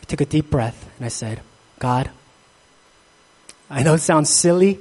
I 0.00 0.04
took 0.04 0.20
a 0.20 0.26
deep 0.26 0.50
breath 0.50 0.88
and 0.96 1.04
I 1.04 1.08
said, 1.08 1.40
God, 1.78 2.10
I 3.68 3.82
know 3.82 3.94
it 3.94 3.98
sounds 3.98 4.30
silly, 4.30 4.78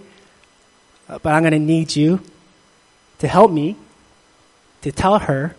uh, 1.10 1.18
but 1.20 1.34
I'm 1.34 1.42
going 1.42 1.54
to 1.54 1.60
need 1.60 1.96
you 1.96 2.22
to 3.20 3.28
help 3.28 3.52
me 3.52 3.76
to 4.82 4.92
tell 4.92 5.18
her 5.20 5.56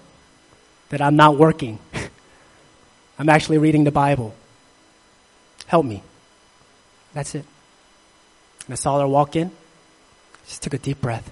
that 0.90 1.00
I'm 1.00 1.16
not 1.16 1.36
working. 1.36 1.80
I'm 3.18 3.28
actually 3.28 3.58
reading 3.58 3.82
the 3.82 3.90
Bible. 3.90 4.34
Help 5.66 5.84
me. 5.84 6.02
That's 7.12 7.34
it. 7.34 7.44
And 8.66 8.72
I 8.72 8.76
saw 8.76 9.00
her 9.00 9.08
walk 9.08 9.34
in. 9.34 9.50
Just 10.46 10.62
took 10.62 10.74
a 10.74 10.78
deep 10.78 11.00
breath. 11.00 11.28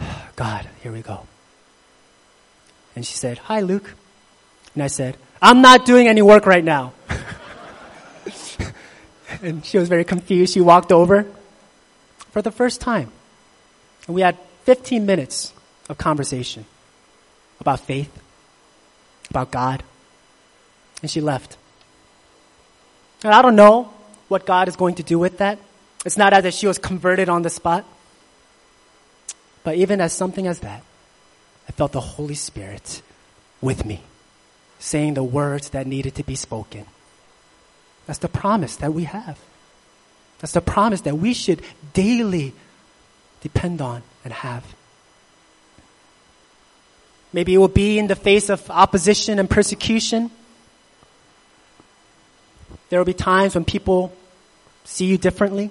God, 0.36 0.68
here 0.82 0.90
we 0.90 1.02
go. 1.02 1.26
And 2.96 3.06
she 3.06 3.14
said, 3.14 3.38
Hi, 3.38 3.60
Luke. 3.60 3.94
And 4.74 4.82
I 4.82 4.88
said, 4.88 5.16
I'm 5.40 5.60
not 5.60 5.86
doing 5.86 6.08
any 6.08 6.22
work 6.22 6.46
right 6.46 6.64
now. 6.64 6.92
and 9.42 9.64
she 9.64 9.78
was 9.78 9.88
very 9.88 10.04
confused. 10.04 10.54
She 10.54 10.60
walked 10.60 10.90
over 10.90 11.26
for 12.32 12.42
the 12.42 12.50
first 12.50 12.80
time. 12.80 13.12
And 14.06 14.14
we 14.14 14.22
had 14.22 14.36
15 14.64 15.06
minutes 15.06 15.52
of 15.88 15.98
conversation 15.98 16.64
about 17.60 17.80
faith, 17.80 18.10
about 19.30 19.50
God. 19.50 19.82
And 21.02 21.10
she 21.10 21.20
left. 21.20 21.56
And 23.22 23.32
I 23.32 23.42
don't 23.42 23.56
know 23.56 23.92
what 24.28 24.46
God 24.46 24.68
is 24.68 24.76
going 24.76 24.96
to 24.96 25.02
do 25.02 25.18
with 25.18 25.38
that. 25.38 25.58
It's 26.04 26.16
not 26.16 26.32
as 26.32 26.44
if 26.44 26.54
she 26.54 26.66
was 26.66 26.78
converted 26.78 27.28
on 27.28 27.42
the 27.42 27.50
spot. 27.50 27.84
But 29.64 29.76
even 29.76 30.00
as 30.00 30.12
something 30.12 30.46
as 30.46 30.60
that, 30.60 30.84
felt 31.76 31.92
the 31.92 32.00
Holy 32.00 32.34
Spirit 32.34 33.02
with 33.60 33.84
me, 33.84 34.02
saying 34.78 35.14
the 35.14 35.22
words 35.22 35.70
that 35.70 35.86
needed 35.86 36.14
to 36.16 36.24
be 36.24 36.34
spoken. 36.34 36.86
That's 38.06 38.18
the 38.18 38.28
promise 38.28 38.76
that 38.76 38.94
we 38.94 39.04
have. 39.04 39.38
That's 40.38 40.52
the 40.52 40.60
promise 40.60 41.02
that 41.02 41.16
we 41.16 41.34
should 41.34 41.62
daily 41.92 42.52
depend 43.40 43.80
on 43.80 44.02
and 44.24 44.32
have. 44.32 44.64
Maybe 47.32 47.54
it 47.54 47.58
will 47.58 47.68
be 47.68 47.98
in 47.98 48.06
the 48.06 48.16
face 48.16 48.48
of 48.48 48.70
opposition 48.70 49.38
and 49.38 49.48
persecution. 49.48 50.30
There 52.88 52.98
will 52.98 53.04
be 53.04 53.12
times 53.12 53.54
when 53.54 53.64
people 53.64 54.14
see 54.84 55.06
you 55.06 55.18
differently. 55.18 55.70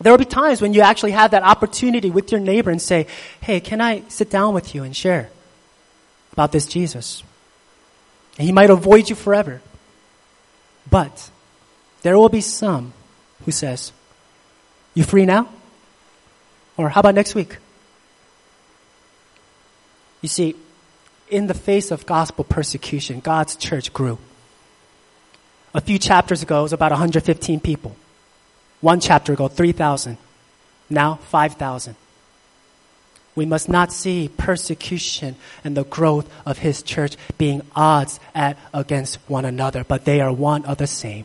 There 0.00 0.12
will 0.12 0.18
be 0.18 0.24
times 0.24 0.60
when 0.60 0.74
you 0.74 0.80
actually 0.80 1.12
have 1.12 1.30
that 1.30 1.42
opportunity 1.42 2.10
with 2.10 2.32
your 2.32 2.40
neighbor 2.40 2.70
and 2.70 2.82
say, 2.82 3.06
Hey, 3.40 3.60
can 3.60 3.80
I 3.80 4.02
sit 4.08 4.30
down 4.30 4.54
with 4.54 4.74
you 4.74 4.82
and 4.82 4.94
share 4.94 5.30
about 6.32 6.52
this 6.52 6.66
Jesus? 6.66 7.22
And 8.38 8.46
he 8.46 8.52
might 8.52 8.70
avoid 8.70 9.08
you 9.08 9.16
forever. 9.16 9.60
But 10.90 11.30
there 12.02 12.18
will 12.18 12.28
be 12.28 12.40
some 12.40 12.92
who 13.44 13.52
says, 13.52 13.92
You 14.94 15.04
free 15.04 15.26
now? 15.26 15.48
Or 16.76 16.88
how 16.88 17.00
about 17.00 17.14
next 17.14 17.34
week? 17.34 17.58
You 20.22 20.28
see, 20.28 20.56
in 21.28 21.46
the 21.46 21.54
face 21.54 21.90
of 21.90 22.06
gospel 22.06 22.44
persecution, 22.44 23.20
God's 23.20 23.56
church 23.56 23.92
grew. 23.92 24.18
A 25.72 25.80
few 25.80 25.98
chapters 25.98 26.42
ago, 26.42 26.60
it 26.60 26.62
was 26.62 26.72
about 26.72 26.92
115 26.92 27.60
people. 27.60 27.96
One 28.84 29.00
chapter 29.00 29.32
ago, 29.32 29.48
3,000. 29.48 30.18
Now, 30.90 31.14
5,000. 31.14 31.96
We 33.34 33.46
must 33.46 33.66
not 33.66 33.90
see 33.90 34.28
persecution 34.28 35.36
and 35.64 35.74
the 35.74 35.84
growth 35.84 36.30
of 36.44 36.58
his 36.58 36.82
church 36.82 37.16
being 37.38 37.62
odds 37.74 38.20
at 38.34 38.58
against 38.74 39.20
one 39.26 39.46
another, 39.46 39.84
but 39.84 40.04
they 40.04 40.20
are 40.20 40.30
one 40.30 40.66
of 40.66 40.76
the 40.76 40.86
same. 40.86 41.24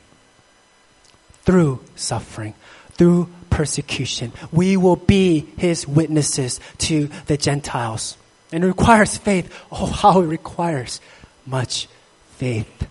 Through 1.43 1.83
suffering, 1.97 2.53
through 2.93 3.27
persecution, 3.49 4.31
we 4.53 4.77
will 4.77 4.95
be 4.95 5.49
his 5.57 5.85
witnesses 5.85 6.61
to 6.77 7.09
the 7.25 7.35
Gentiles. 7.35 8.15
And 8.53 8.63
it 8.63 8.67
requires 8.67 9.17
faith. 9.17 9.53
Oh, 9.69 9.85
how 9.85 10.21
it 10.21 10.27
requires 10.27 11.01
much 11.45 11.89
faith. 12.37 12.87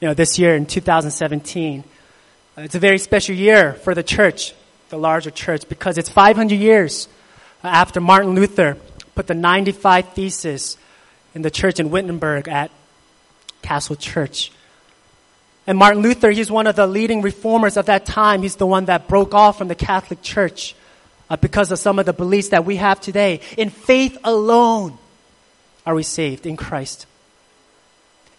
You 0.00 0.08
know, 0.08 0.14
this 0.14 0.38
year 0.38 0.54
in 0.54 0.66
2017, 0.66 1.84
it's 2.58 2.74
a 2.74 2.78
very 2.78 2.98
special 2.98 3.34
year 3.34 3.72
for 3.74 3.94
the 3.94 4.02
church 4.02 4.54
the 4.88 4.98
larger 4.98 5.30
church 5.30 5.68
because 5.68 5.98
it's 5.98 6.08
500 6.08 6.54
years 6.54 7.08
after 7.62 8.00
Martin 8.00 8.34
Luther 8.34 8.76
put 9.14 9.26
the 9.26 9.34
95 9.34 10.12
Theses 10.14 10.76
in 11.34 11.42
the 11.42 11.50
church 11.50 11.80
in 11.80 11.90
Wittenberg 11.90 12.48
at 12.48 12.70
Castle 13.62 13.96
Church. 13.96 14.52
And 15.66 15.76
Martin 15.76 16.02
Luther, 16.02 16.30
he's 16.30 16.50
one 16.50 16.66
of 16.66 16.76
the 16.76 16.86
leading 16.86 17.20
reformers 17.20 17.76
of 17.76 17.86
that 17.86 18.06
time. 18.06 18.42
He's 18.42 18.56
the 18.56 18.66
one 18.66 18.86
that 18.86 19.08
broke 19.08 19.34
off 19.34 19.58
from 19.58 19.68
the 19.68 19.74
Catholic 19.74 20.22
Church 20.22 20.74
uh, 21.28 21.36
because 21.36 21.70
of 21.70 21.78
some 21.78 21.98
of 21.98 22.06
the 22.06 22.14
beliefs 22.14 22.48
that 22.48 22.64
we 22.64 22.76
have 22.76 23.00
today. 23.00 23.40
In 23.58 23.68
faith 23.68 24.16
alone 24.24 24.96
are 25.84 25.94
we 25.94 26.02
saved 26.02 26.46
in 26.46 26.56
Christ. 26.56 27.06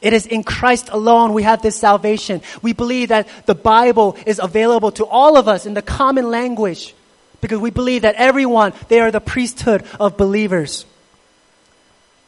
It 0.01 0.13
is 0.13 0.25
in 0.25 0.43
Christ 0.43 0.89
alone 0.91 1.33
we 1.33 1.43
have 1.43 1.61
this 1.61 1.75
salvation. 1.75 2.41
We 2.61 2.73
believe 2.73 3.09
that 3.09 3.27
the 3.45 3.55
Bible 3.55 4.15
is 4.25 4.39
available 4.41 4.91
to 4.93 5.05
all 5.05 5.37
of 5.37 5.47
us 5.47 5.65
in 5.65 5.73
the 5.73 5.81
common 5.81 6.29
language 6.29 6.95
because 7.41 7.59
we 7.59 7.69
believe 7.69 8.03
that 8.03 8.15
everyone, 8.15 8.73
they 8.87 9.01
are 9.01 9.11
the 9.11 9.19
priesthood 9.19 9.83
of 9.99 10.17
believers. 10.17 10.85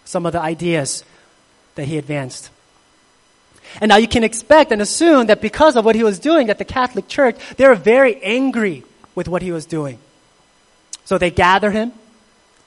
Some 0.04 0.26
of 0.26 0.34
the 0.34 0.42
ideas 0.42 1.06
that 1.76 1.86
he 1.86 1.98
advanced. 1.98 2.50
And 3.80 3.88
now 3.88 3.96
you 3.96 4.08
can 4.08 4.26
expect 4.26 4.74
and 4.74 4.82
assume 4.82 5.28
that 5.28 5.40
because 5.40 5.78
of 5.78 5.86
what 5.86 5.96
he 5.96 6.04
was 6.04 6.20
doing 6.20 6.50
at 6.50 6.58
the 6.58 6.66
Catholic 6.66 7.08
Church, 7.08 7.38
they 7.56 7.66
were 7.66 7.76
very 7.76 8.22
angry 8.22 8.84
with 9.16 9.30
what 9.30 9.42
he 9.42 9.54
was 9.54 9.66
doing. 9.66 9.98
So 11.06 11.18
they 11.18 11.32
gather 11.32 11.72
him 11.72 11.94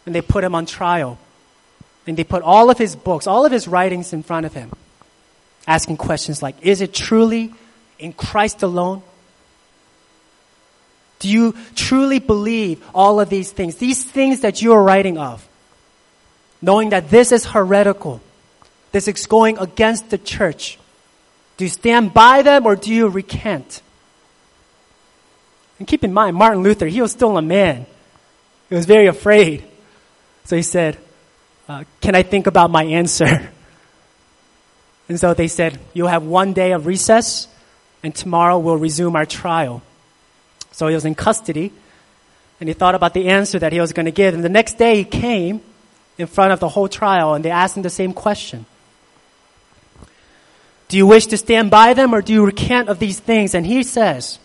and 0.07 0.15
they 0.15 0.23
put 0.23 0.45
him 0.45 0.55
on 0.55 0.65
trial. 0.65 1.19
And 2.07 2.17
they 2.17 2.25
put 2.25 2.43
all 2.43 2.71
of 2.71 2.79
his 2.79 2.97
books, 2.97 3.27
all 3.27 3.45
of 3.45 3.53
his 3.53 3.69
writings 3.69 4.15
in 4.15 4.23
front 4.23 4.47
of 4.47 4.55
him 4.55 4.71
asking 5.67 5.97
questions 5.97 6.43
like, 6.43 6.57
is 6.63 6.81
it 6.81 6.93
truly 6.93 7.53
in 7.99 8.13
Christ 8.13 8.63
alone? 8.63 9.03
Do 11.21 11.31
you 11.31 11.57
truly 11.75 12.19
believe 12.19 12.85
all 12.95 13.21
of 13.21 13.31
these 13.31 13.51
things? 13.51 13.77
These 13.77 14.05
things 14.05 14.41
that 14.41 14.61
you 14.61 14.73
are 14.73 14.83
writing 14.83 15.17
of, 15.17 15.47
knowing 16.61 16.91
that 16.91 17.09
this 17.09 17.33
is 17.33 17.47
heretical, 17.47 18.21
this 18.93 19.09
is 19.09 19.27
going 19.27 19.59
against 19.59 20.11
the 20.11 20.19
church. 20.19 20.79
Do 21.57 21.65
you 21.65 21.71
stand 21.71 22.13
by 22.13 22.43
them 22.43 22.67
or 22.67 22.77
do 22.77 22.93
you 22.93 23.09
recant? 23.09 23.81
And 25.79 25.89
keep 25.89 26.05
in 26.05 26.13
mind, 26.13 26.37
Martin 26.37 26.63
Luther, 26.63 26.87
he 26.87 27.01
was 27.01 27.13
still 27.13 27.37
a 27.37 27.43
man. 27.43 27.87
He 28.69 28.75
was 28.75 28.87
very 28.87 29.07
afraid. 29.07 29.65
So 30.45 30.57
he 30.57 30.63
said, 30.63 30.99
uh, 31.69 31.85
Can 32.01 32.15
I 32.15 32.23
think 32.23 32.47
about 32.47 32.71
my 32.71 32.85
answer? 32.85 33.51
And 35.09 35.19
so 35.21 35.35
they 35.35 35.49
said, 35.49 35.79
You'll 35.93 36.09
have 36.09 36.25
one 36.25 36.53
day 36.53 36.73
of 36.73 36.87
recess, 36.87 37.49
and 38.03 38.15
tomorrow 38.15 38.59
we'll 38.59 38.77
resume 38.77 39.17
our 39.17 39.27
trial. 39.27 39.83
So 40.73 40.89
he 40.89 40.95
was 40.95 41.05
in 41.05 41.15
custody, 41.15 41.73
and 42.61 42.69
he 42.69 42.73
thought 42.73 42.95
about 42.95 43.15
the 43.15 43.29
answer 43.29 43.59
that 43.59 43.73
he 43.73 43.81
was 43.81 43.93
going 43.93 44.07
to 44.07 44.13
give. 44.13 44.35
And 44.35 44.45
the 44.45 44.49
next 44.49 44.79
day 44.79 44.97
he 44.97 45.05
came 45.05 45.61
in 46.19 46.27
front 46.27 46.53
of 46.53 46.61
the 46.61 46.69
whole 46.69 46.89
trial, 46.89 47.35
and 47.35 47.45
they 47.45 47.51
asked 47.51 47.77
him 47.77 47.83
the 47.83 47.91
same 47.91 48.13
question 48.13 48.67
Do 50.89 50.97
you 50.97 51.07
wish 51.07 51.27
to 51.27 51.37
stand 51.37 51.71
by 51.71 51.95
them, 51.95 52.15
or 52.15 52.23
do 52.23 52.33
you 52.33 52.45
recant 52.45 52.89
of 52.89 52.99
these 52.99 53.19
things? 53.19 53.55
And 53.55 53.67
he 53.67 53.83
says, 53.83 54.39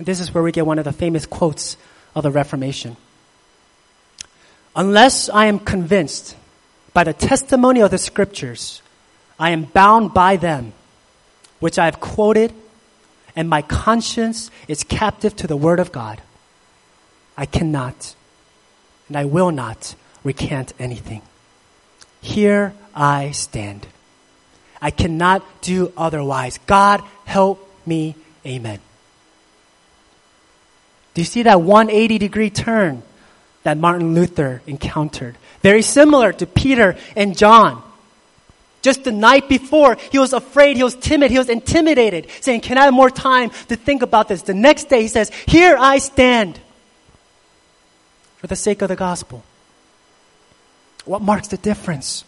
and 0.00 0.06
this 0.06 0.18
is 0.18 0.32
where 0.32 0.42
we 0.42 0.50
get 0.50 0.64
one 0.64 0.78
of 0.78 0.86
the 0.86 0.92
famous 0.92 1.26
quotes 1.26 1.76
of 2.14 2.22
the 2.22 2.30
Reformation. 2.30 2.96
Unless 4.74 5.28
I 5.28 5.44
am 5.44 5.58
convinced 5.58 6.36
by 6.94 7.04
the 7.04 7.12
testimony 7.12 7.80
of 7.80 7.90
the 7.90 7.98
scriptures, 7.98 8.80
I 9.40 9.50
am 9.50 9.64
bound 9.64 10.12
by 10.12 10.36
them, 10.36 10.74
which 11.60 11.78
I 11.78 11.86
have 11.86 11.98
quoted, 11.98 12.52
and 13.34 13.48
my 13.48 13.62
conscience 13.62 14.50
is 14.68 14.84
captive 14.84 15.34
to 15.36 15.46
the 15.46 15.56
word 15.56 15.80
of 15.80 15.90
God. 15.90 16.20
I 17.38 17.46
cannot, 17.46 18.14
and 19.08 19.16
I 19.16 19.24
will 19.24 19.50
not 19.50 19.94
recant 20.22 20.74
anything. 20.78 21.22
Here 22.20 22.74
I 22.94 23.30
stand. 23.30 23.86
I 24.82 24.90
cannot 24.90 25.42
do 25.62 25.90
otherwise. 25.96 26.58
God 26.66 27.02
help 27.24 27.66
me. 27.86 28.16
Amen. 28.44 28.78
Do 31.14 31.22
you 31.22 31.26
see 31.26 31.44
that 31.44 31.62
180 31.62 32.18
degree 32.18 32.50
turn 32.50 33.02
that 33.62 33.78
Martin 33.78 34.14
Luther 34.14 34.60
encountered? 34.66 35.36
Very 35.62 35.82
similar 35.82 36.32
to 36.34 36.46
Peter 36.46 36.96
and 37.16 37.36
John. 37.36 37.82
Just 38.82 39.04
the 39.04 39.12
night 39.12 39.48
before, 39.48 39.98
he 40.10 40.18
was 40.18 40.32
afraid, 40.32 40.76
he 40.76 40.84
was 40.84 40.94
timid, 40.94 41.30
he 41.30 41.38
was 41.38 41.50
intimidated, 41.50 42.28
saying, 42.40 42.62
Can 42.62 42.78
I 42.78 42.84
have 42.84 42.94
more 42.94 43.10
time 43.10 43.50
to 43.68 43.76
think 43.76 44.02
about 44.02 44.28
this? 44.28 44.42
The 44.42 44.54
next 44.54 44.84
day, 44.84 45.02
he 45.02 45.08
says, 45.08 45.30
Here 45.46 45.76
I 45.78 45.98
stand 45.98 46.58
for 48.38 48.46
the 48.46 48.56
sake 48.56 48.80
of 48.80 48.88
the 48.88 48.96
gospel. 48.96 49.42
What 51.04 51.20
marks 51.20 51.48
the 51.48 51.58
difference? 51.58 52.24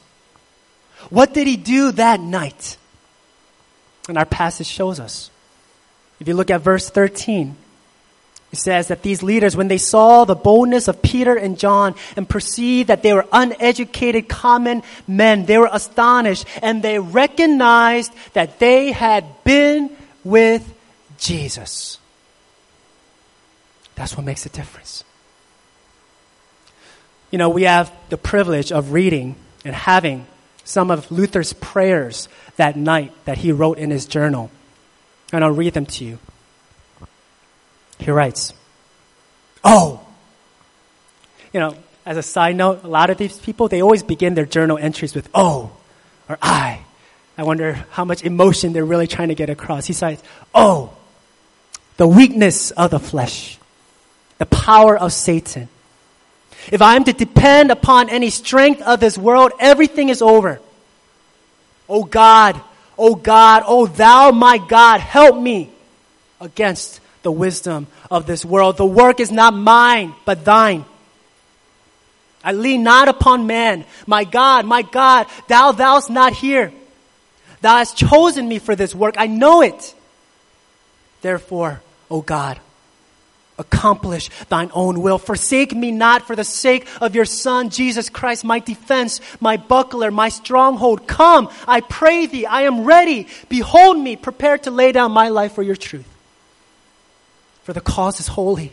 What 1.08 1.32
did 1.32 1.46
he 1.46 1.56
do 1.56 1.92
that 1.92 2.20
night? 2.20 2.76
And 4.08 4.18
our 4.18 4.26
passage 4.26 4.66
shows 4.66 5.00
us. 5.00 5.30
If 6.20 6.28
you 6.28 6.34
look 6.34 6.50
at 6.50 6.60
verse 6.60 6.90
13, 6.90 7.56
it 8.52 8.58
says 8.58 8.88
that 8.88 9.02
these 9.02 9.22
leaders, 9.22 9.56
when 9.56 9.68
they 9.68 9.78
saw 9.78 10.26
the 10.26 10.34
boldness 10.34 10.86
of 10.86 11.00
Peter 11.00 11.34
and 11.34 11.58
John 11.58 11.94
and 12.16 12.28
perceived 12.28 12.90
that 12.90 13.02
they 13.02 13.14
were 13.14 13.26
uneducated 13.32 14.28
common 14.28 14.82
men, 15.08 15.46
they 15.46 15.56
were 15.56 15.70
astonished 15.72 16.44
and 16.60 16.82
they 16.82 16.98
recognized 16.98 18.12
that 18.34 18.58
they 18.58 18.92
had 18.92 19.24
been 19.42 19.90
with 20.22 20.70
Jesus. 21.18 21.98
That's 23.94 24.16
what 24.18 24.26
makes 24.26 24.44
a 24.44 24.50
difference. 24.50 25.02
You 27.30 27.38
know, 27.38 27.48
we 27.48 27.62
have 27.62 27.90
the 28.10 28.18
privilege 28.18 28.70
of 28.70 28.92
reading 28.92 29.36
and 29.64 29.74
having 29.74 30.26
some 30.64 30.90
of 30.90 31.10
Luther's 31.10 31.54
prayers 31.54 32.28
that 32.56 32.76
night 32.76 33.12
that 33.24 33.38
he 33.38 33.50
wrote 33.50 33.78
in 33.78 33.90
his 33.90 34.04
journal. 34.04 34.50
And 35.32 35.42
I'll 35.42 35.50
read 35.50 35.72
them 35.72 35.86
to 35.86 36.04
you. 36.04 36.18
He 38.02 38.10
writes, 38.10 38.52
Oh! 39.62 40.00
You 41.52 41.60
know, 41.60 41.76
as 42.04 42.16
a 42.16 42.22
side 42.22 42.56
note, 42.56 42.82
a 42.82 42.88
lot 42.88 43.10
of 43.10 43.18
these 43.18 43.38
people, 43.38 43.68
they 43.68 43.82
always 43.82 44.02
begin 44.02 44.34
their 44.34 44.46
journal 44.46 44.78
entries 44.78 45.14
with 45.14 45.28
Oh 45.34 45.70
or 46.28 46.38
I. 46.42 46.80
I 47.38 47.44
wonder 47.44 47.74
how 47.90 48.04
much 48.04 48.24
emotion 48.24 48.72
they're 48.72 48.84
really 48.84 49.06
trying 49.06 49.28
to 49.28 49.34
get 49.34 49.50
across. 49.50 49.86
He 49.86 49.92
says, 49.92 50.22
Oh, 50.54 50.92
the 51.96 52.06
weakness 52.06 52.70
of 52.72 52.90
the 52.90 52.98
flesh, 52.98 53.58
the 54.38 54.46
power 54.46 54.98
of 54.98 55.12
Satan. 55.12 55.68
If 56.70 56.82
I 56.82 56.96
am 56.96 57.04
to 57.04 57.12
depend 57.12 57.70
upon 57.70 58.08
any 58.08 58.30
strength 58.30 58.82
of 58.82 59.00
this 59.00 59.16
world, 59.16 59.52
everything 59.58 60.08
is 60.08 60.22
over. 60.22 60.60
Oh 61.88 62.04
God, 62.04 62.60
oh 62.98 63.14
God, 63.14 63.64
oh 63.66 63.86
thou 63.86 64.30
my 64.30 64.58
God, 64.58 65.00
help 65.00 65.40
me 65.40 65.70
against 66.40 67.00
the 67.22 67.32
wisdom 67.32 67.87
of 68.11 68.26
this 68.26 68.44
world. 68.44 68.76
The 68.76 68.87
work 68.87 69.20
is 69.20 69.30
not 69.30 69.54
mine, 69.54 70.14
but 70.24 70.44
thine. 70.44 70.85
I 72.44 72.52
lean 72.52 72.82
not 72.82 73.08
upon 73.08 73.46
man. 73.46 73.85
My 74.06 74.24
God, 74.24 74.66
my 74.66 74.82
God, 74.82 75.26
thou 75.48 75.72
thou'st 75.72 76.11
not 76.11 76.32
here. 76.32 76.72
Thou 77.61 77.76
hast 77.76 77.96
chosen 77.96 78.48
me 78.48 78.58
for 78.58 78.74
this 78.74 78.94
work. 78.94 79.14
I 79.16 79.28
know 79.28 79.62
it. 79.62 79.94
Therefore, 81.20 81.80
O 82.11 82.20
God, 82.20 82.58
accomplish 83.56 84.28
thine 84.48 84.72
own 84.74 85.00
will. 85.00 85.18
Forsake 85.18 85.72
me 85.72 85.92
not 85.92 86.26
for 86.26 86.35
the 86.35 86.42
sake 86.42 86.88
of 87.00 87.14
your 87.14 87.24
Son, 87.24 87.70
Jesus 87.70 88.08
Christ, 88.08 88.44
my 88.44 88.58
defense, 88.58 89.20
my 89.40 89.56
buckler, 89.56 90.11
my 90.11 90.28
stronghold. 90.28 91.06
Come, 91.06 91.48
I 91.68 91.80
pray 91.80 92.26
thee, 92.26 92.46
I 92.46 92.62
am 92.62 92.85
ready. 92.85 93.28
Behold 93.48 93.96
me, 93.96 94.16
prepared 94.16 94.64
to 94.64 94.72
lay 94.72 94.90
down 94.90 95.12
my 95.12 95.28
life 95.28 95.52
for 95.52 95.62
your 95.62 95.76
truth 95.76 96.12
for 97.64 97.72
the 97.72 97.81
cause 97.81 98.20
is 98.20 98.29
holy. 98.29 98.72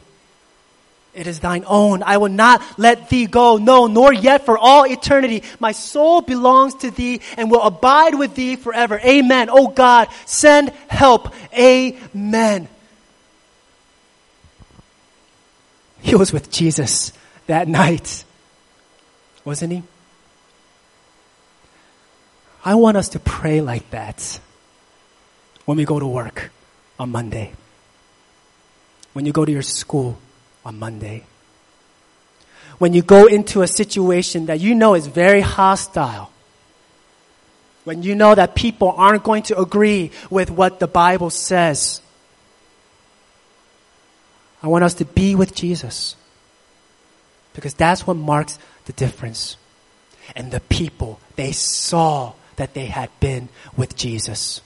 It 1.13 1.27
is 1.27 1.39
thine 1.39 1.63
own. 1.65 2.03
I 2.03 2.17
will 2.17 2.29
not 2.29 2.61
let 2.77 3.09
thee 3.09 3.25
go. 3.25 3.57
No, 3.57 3.87
nor 3.87 4.13
yet 4.13 4.45
for 4.45 4.57
all 4.57 4.85
eternity. 4.85 5.43
My 5.59 5.71
soul 5.71 6.21
belongs 6.21 6.75
to 6.75 6.91
thee 6.91 7.21
and 7.35 7.49
will 7.49 7.63
abide 7.63 8.15
with 8.15 8.35
thee 8.35 8.55
forever. 8.55 8.99
Amen. 8.99 9.49
Oh 9.51 9.67
God, 9.67 10.07
send 10.25 10.69
help. 10.87 11.33
Amen. 11.53 12.67
He 16.01 16.15
was 16.15 16.31
with 16.31 16.51
Jesus 16.51 17.11
that 17.47 17.67
night, 17.67 18.23
wasn't 19.43 19.73
he? 19.73 19.83
I 22.63 22.75
want 22.75 22.97
us 22.97 23.09
to 23.09 23.19
pray 23.19 23.61
like 23.61 23.89
that 23.89 24.39
when 25.65 25.77
we 25.77 25.85
go 25.85 25.99
to 25.99 26.07
work 26.07 26.51
on 26.99 27.09
Monday 27.11 27.53
when 29.19 29.25
you 29.25 29.33
go 29.33 29.43
to 29.43 29.51
your 29.51 29.61
school 29.61 30.17
on 30.63 30.79
Monday. 30.79 31.25
When 32.77 32.93
you 32.93 33.01
go 33.01 33.25
into 33.25 33.63
a 33.63 33.67
situation 33.67 34.45
that 34.45 34.61
you 34.61 34.73
know 34.73 34.93
is 34.93 35.07
very 35.07 35.41
hostile. 35.41 36.31
When 37.83 38.01
you 38.01 38.15
know 38.15 38.33
that 38.33 38.55
people 38.55 38.93
aren't 38.95 39.25
going 39.25 39.43
to 39.43 39.59
agree 39.59 40.11
with 40.29 40.49
what 40.49 40.79
the 40.79 40.87
Bible 40.87 41.29
says. 41.31 41.99
I 44.63 44.69
want 44.69 44.85
us 44.85 44.93
to 44.93 45.03
be 45.03 45.35
with 45.35 45.53
Jesus. 45.53 46.15
Because 47.53 47.73
that's 47.73 48.07
what 48.07 48.15
marks 48.15 48.57
the 48.85 48.93
difference. 48.93 49.57
And 50.33 50.49
the 50.49 50.61
people, 50.61 51.19
they 51.35 51.51
saw 51.51 52.35
that 52.55 52.73
they 52.73 52.85
had 52.85 53.09
been 53.19 53.49
with 53.75 53.97
Jesus. 53.97 54.61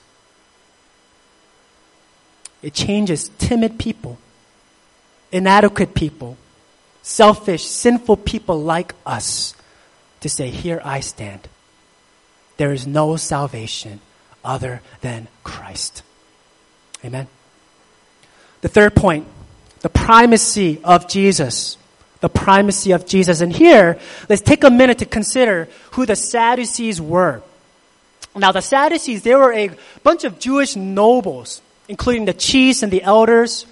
It 2.62 2.72
changes 2.72 3.32
timid 3.38 3.80
people 3.80 4.16
inadequate 5.34 5.94
people, 5.94 6.36
selfish, 7.02 7.64
sinful 7.64 8.16
people 8.18 8.62
like 8.62 8.94
us 9.04 9.54
to 10.20 10.28
say, 10.28 10.48
Here 10.48 10.80
I 10.84 11.00
stand. 11.00 11.48
There 12.56 12.72
is 12.72 12.86
no 12.86 13.16
salvation 13.16 14.00
other 14.44 14.80
than 15.00 15.26
Christ. 15.42 16.02
Amen. 17.04 17.26
The 18.60 18.68
third 18.68 18.94
point, 18.94 19.26
the 19.80 19.88
primacy 19.88 20.80
of 20.84 21.08
Jesus. 21.08 21.76
The 22.20 22.28
primacy 22.28 22.92
of 22.92 23.04
Jesus. 23.04 23.40
And 23.40 23.52
here, 23.52 23.98
let's 24.28 24.40
take 24.40 24.64
a 24.64 24.70
minute 24.70 24.98
to 24.98 25.04
consider 25.04 25.68
who 25.90 26.06
the 26.06 26.16
Sadducees 26.16 27.00
were. 27.00 27.42
Now, 28.36 28.52
the 28.52 28.62
Sadducees, 28.62 29.22
they 29.22 29.34
were 29.34 29.52
a 29.52 29.70
bunch 30.02 30.24
of 30.24 30.38
Jewish 30.38 30.76
nobles, 30.76 31.60
including 31.88 32.24
the 32.24 32.32
chiefs 32.32 32.82
and 32.82 32.92
the 32.92 33.02
elders. 33.02 33.66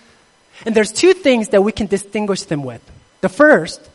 And 0.65 0.75
there's 0.75 0.93
two 0.93 1.13
things 1.13 1.49
that 1.49 1.63
we 1.63 1.73
can 1.73 1.87
distinguish 1.87 2.43
them 2.43 2.63
with. 2.63 2.83
The 3.21 3.29
first 3.29 3.89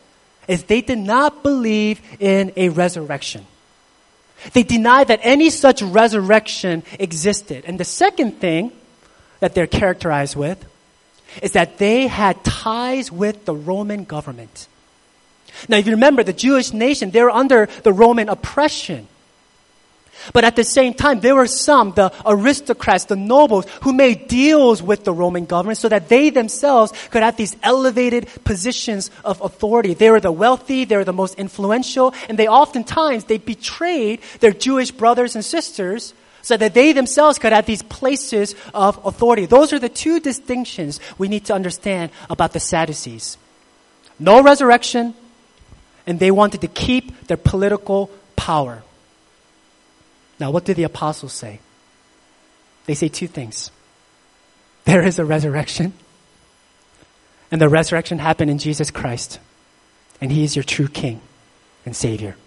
is 0.47 0.63
they 0.63 0.81
did 0.81 0.99
not 0.99 1.43
believe 1.43 2.01
in 2.19 2.53
a 2.55 2.69
resurrection. 2.69 3.45
They 4.53 4.63
denied 4.63 5.07
that 5.07 5.19
any 5.23 5.49
such 5.49 5.81
resurrection 5.81 6.83
existed. 6.99 7.63
And 7.65 7.79
the 7.79 7.85
second 7.85 8.39
thing 8.39 8.71
that 9.39 9.55
they're 9.55 9.67
characterized 9.67 10.35
with 10.35 10.63
is 11.41 11.51
that 11.51 11.77
they 11.77 12.07
had 12.07 12.43
ties 12.43 13.11
with 13.11 13.45
the 13.45 13.55
Roman 13.55 14.03
government. 14.03 14.67
Now, 15.67 15.77
if 15.77 15.85
you 15.85 15.93
remember, 15.93 16.23
the 16.23 16.33
Jewish 16.33 16.71
nation, 16.71 17.11
they 17.11 17.23
were 17.23 17.31
under 17.31 17.67
the 17.83 17.93
Roman 17.93 18.29
oppression. 18.29 19.07
But 20.33 20.43
at 20.43 20.55
the 20.55 20.63
same 20.63 20.93
time, 20.93 21.19
there 21.19 21.35
were 21.35 21.47
some, 21.47 21.93
the 21.93 22.11
aristocrats, 22.25 23.05
the 23.05 23.15
nobles, 23.15 23.65
who 23.83 23.93
made 23.93 24.27
deals 24.27 24.81
with 24.81 25.03
the 25.03 25.13
Roman 25.13 25.45
government 25.45 25.77
so 25.77 25.89
that 25.89 26.09
they 26.09 26.29
themselves 26.29 26.93
could 27.09 27.23
have 27.23 27.37
these 27.37 27.55
elevated 27.63 28.27
positions 28.43 29.11
of 29.23 29.41
authority. 29.41 29.93
They 29.93 30.11
were 30.11 30.19
the 30.19 30.31
wealthy, 30.31 30.85
they 30.85 30.97
were 30.97 31.05
the 31.05 31.13
most 31.13 31.35
influential, 31.35 32.13
and 32.29 32.37
they 32.37 32.47
oftentimes, 32.47 33.25
they 33.25 33.37
betrayed 33.37 34.21
their 34.39 34.51
Jewish 34.51 34.91
brothers 34.91 35.35
and 35.35 35.43
sisters 35.45 36.13
so 36.41 36.55
that 36.55 36.73
they 36.73 36.93
themselves 36.93 37.39
could 37.39 37.51
have 37.51 37.65
these 37.65 37.83
places 37.83 38.55
of 38.73 39.05
authority. 39.05 39.45
Those 39.45 39.73
are 39.73 39.79
the 39.79 39.89
two 39.89 40.19
distinctions 40.19 40.99
we 41.17 41.27
need 41.27 41.45
to 41.45 41.53
understand 41.53 42.11
about 42.29 42.53
the 42.53 42.59
Sadducees. 42.59 43.37
No 44.17 44.41
resurrection, 44.41 45.13
and 46.05 46.19
they 46.19 46.31
wanted 46.31 46.61
to 46.61 46.67
keep 46.67 47.27
their 47.27 47.37
political 47.37 48.09
power. 48.35 48.83
Now, 50.39 50.51
what 50.51 50.65
do 50.65 50.73
the 50.73 50.83
apostles 50.83 51.33
say? 51.33 51.59
They 52.85 52.93
say 52.93 53.09
two 53.09 53.27
things. 53.27 53.71
There 54.85 55.03
is 55.03 55.19
a 55.19 55.25
resurrection, 55.25 55.93
and 57.51 57.59
the 57.59 57.69
resurrection 57.69 58.19
happened 58.19 58.51
in 58.51 58.57
Jesus 58.57 58.91
Christ, 58.91 59.39
and 60.21 60.31
He 60.31 60.43
is 60.43 60.55
your 60.55 60.63
true 60.63 60.87
King 60.87 61.21
and 61.85 61.95
Savior. 61.95 62.37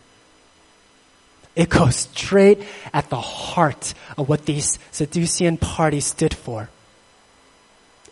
It 1.57 1.69
goes 1.69 1.97
straight 1.97 2.63
at 2.93 3.11
the 3.11 3.21
heart 3.21 3.93
of 4.17 4.29
what 4.29 4.47
these 4.47 4.79
Sadducean 4.93 5.59
parties 5.59 6.07
stood 6.07 6.33
for. 6.33 6.71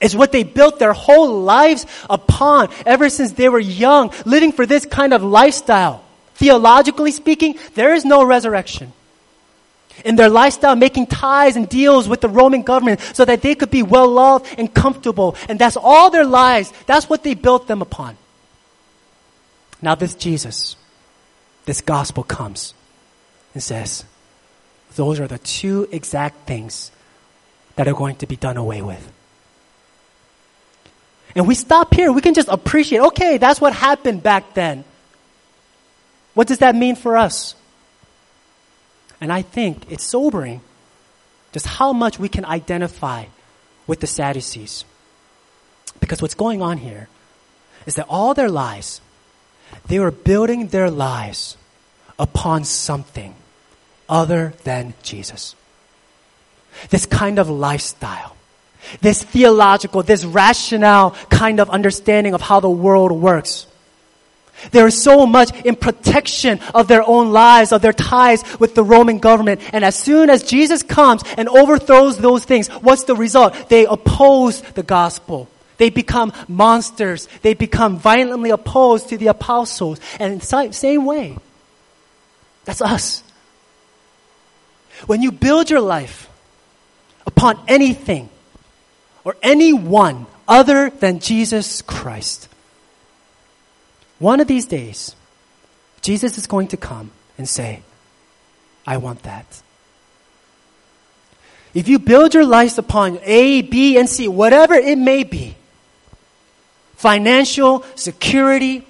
It's 0.01 0.15
what 0.15 0.33
they 0.33 0.43
built 0.43 0.79
their 0.79 0.93
whole 0.93 1.43
lives 1.43 1.87
upon 2.11 2.69
ever 2.85 3.09
since 3.09 3.33
they 3.33 3.49
were 3.49 3.59
young, 3.59 4.13
living 4.27 4.53
for 4.53 4.67
this 4.67 4.85
kind 4.85 5.15
of 5.15 5.23
lifestyle. 5.23 6.05
Theologically 6.35 7.11
speaking, 7.11 7.59
there 7.75 7.95
is 7.95 8.05
no 8.05 8.23
resurrection 8.23 8.93
in 10.05 10.17
their 10.17 10.29
lifestyle, 10.29 10.77
making 10.77 11.07
ties 11.07 11.57
and 11.57 11.69
deals 11.69 12.09
with 12.09 12.21
the 12.21 12.29
Roman 12.29 12.63
government 12.63 13.01
so 13.13 13.25
that 13.25 13.43
they 13.43 13.55
could 13.55 13.71
be 13.71 13.83
well 13.83 14.09
loved 14.09 14.47
and 14.59 14.73
comfortable. 14.73 15.37
And 15.49 15.59
that's 15.59 15.77
all 15.77 16.11
their 16.11 16.25
lives. 16.25 16.73
That's 16.87 17.09
what 17.09 17.23
they 17.23 17.35
built 17.35 17.67
them 17.67 17.83
upon. 17.83 18.17
Now, 19.81 19.95
this 19.95 20.15
Jesus, 20.15 20.77
this 21.65 21.81
gospel 21.81 22.25
comes 22.25 22.75
and 23.55 23.63
says, 23.63 24.05
those 24.97 25.21
are 25.21 25.29
the 25.29 25.39
two 25.39 25.89
exact 25.93 26.47
things 26.47 26.91
that 27.77 27.87
are 27.87 27.95
going 27.95 28.17
to 28.17 28.27
be 28.27 28.37
done 28.37 28.57
away 28.57 28.83
with. 28.83 29.13
And 31.37 31.47
we 31.47 31.55
stop 31.55 31.95
here. 31.95 32.11
We 32.11 32.21
can 32.21 32.35
just 32.35 32.49
appreciate, 32.49 33.01
okay, 33.01 33.37
that's 33.39 33.61
what 33.61 33.73
happened 33.73 34.23
back 34.23 34.55
then. 34.55 34.83
What 36.35 36.49
does 36.49 36.59
that 36.59 36.75
mean 36.75 36.97
for 36.97 37.17
us? 37.17 37.55
And 39.21 39.33
I 39.33 39.43
think 39.43 39.91
it's 39.91 40.05
sobering 40.05 40.61
just 41.53 41.67
how 41.67 41.93
much 41.93 42.19
we 42.19 42.29
can 42.29 42.45
identify 42.45 43.25
with 43.87 44.01
the 44.01 44.07
Sadducees. 44.07 44.85
Because 46.01 46.23
what's 46.23 46.35
going 46.35 46.63
on 46.63 46.79
here 46.79 47.09
is 47.87 47.95
that 47.97 48.07
all 48.09 48.35
their 48.35 48.51
lives, 48.51 49.01
they 49.87 49.99
were 49.99 50.11
building 50.11 50.69
their 50.69 50.91
lives 50.91 51.57
upon 52.19 52.65
something 52.65 53.35
other 54.09 54.55
than 54.65 54.95
Jesus. 55.03 55.55
This 56.91 57.07
kind 57.07 57.39
of 57.39 57.49
lifestyle, 57.49 58.37
this 59.01 59.23
theological, 59.23 60.03
this 60.03 60.25
rationale 60.25 61.11
kind 61.31 61.61
of 61.61 61.71
understanding 61.71 62.35
of 62.35 62.41
how 62.41 62.61
the 62.61 62.71
world 62.71 63.13
works. 63.13 63.67
They 64.71 64.81
are 64.81 64.91
so 64.91 65.27
much 65.27 65.55
in 65.65 65.77
protection 65.77 66.61
of 66.75 66.89
their 66.89 67.07
own 67.07 67.33
lives, 67.33 67.73
of 67.73 67.83
their 67.83 67.93
ties 67.93 68.43
with 68.59 68.75
the 68.75 68.83
Roman 68.83 69.19
government. 69.19 69.61
And 69.73 69.85
as 69.85 69.97
soon 69.97 70.31
as 70.31 70.43
Jesus 70.43 70.83
comes 70.83 71.23
and 71.37 71.49
overthrows 71.49 72.19
those 72.19 72.45
things, 72.45 72.69
what's 72.69 73.05
the 73.05 73.15
result? 73.15 73.69
They 73.69 73.87
oppose 73.87 74.61
the 74.61 74.83
gospel. 74.83 75.49
They 75.77 75.91
become 75.91 76.33
monsters. 76.49 77.29
They 77.43 77.55
become 77.55 77.99
violently 77.99 78.51
opposed 78.51 79.11
to 79.11 79.17
the 79.17 79.29
apostles. 79.29 80.01
And 80.19 80.43
same 80.43 81.05
way, 81.05 81.39
that's 82.65 82.83
us. 82.83 83.23
When 85.07 85.23
you 85.23 85.31
build 85.31 85.71
your 85.71 85.81
life 85.81 86.29
upon 87.27 87.61
anything 87.69 88.29
or 89.23 89.37
anyone 89.41 90.27
other 90.49 90.91
than 90.91 91.21
Jesus 91.21 91.83
Christ, 91.83 92.49
one 94.19 94.41
of 94.41 94.47
these 94.47 94.67
days, 94.67 95.15
Jesus 96.01 96.39
is 96.39 96.47
going 96.47 96.69
to 96.69 96.77
come 96.77 97.11
and 97.37 97.49
say, 97.49 97.83
I 98.87 98.97
want 98.97 99.23
that. 99.23 99.63
If 101.75 101.89
you 101.89 101.99
build 101.99 102.35
your 102.35 102.47
life 102.47 102.79
upon 102.79 103.21
A, 103.23 103.63
B, 103.63 103.99
and 103.99 104.09
C, 104.09 104.27
whatever 104.27 104.75
it 104.75 104.99
may 104.99 105.23
be, 105.23 105.55
financial, 106.97 107.85
security, 107.95 108.85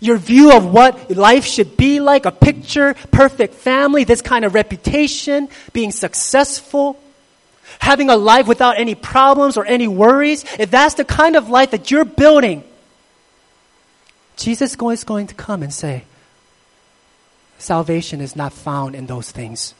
your 0.00 0.16
view 0.16 0.52
of 0.52 0.72
what 0.72 1.10
life 1.16 1.44
should 1.44 1.76
be 1.76 2.00
like, 2.00 2.26
a 2.26 2.32
picture, 2.32 2.94
perfect 3.10 3.54
family, 3.54 4.04
this 4.04 4.22
kind 4.22 4.44
of 4.44 4.54
reputation, 4.54 5.48
being 5.72 5.92
successful, 5.92 6.98
having 7.78 8.10
a 8.10 8.16
life 8.16 8.46
without 8.46 8.78
any 8.78 8.94
problems 8.94 9.56
or 9.56 9.66
any 9.66 9.86
worries, 9.88 10.44
if 10.58 10.70
that's 10.70 10.94
the 10.94 11.04
kind 11.04 11.36
of 11.36 11.48
life 11.48 11.72
that 11.72 11.90
you're 11.90 12.04
building, 12.04 12.64
Jesus 14.38 14.76
is 14.76 15.04
going 15.04 15.26
to 15.26 15.34
come 15.34 15.62
and 15.62 15.74
say, 15.74 16.04
Salvation 17.58 18.20
is 18.20 18.36
not 18.36 18.52
found 18.52 18.94
in 18.94 19.06
those 19.06 19.30
things. 19.30 19.74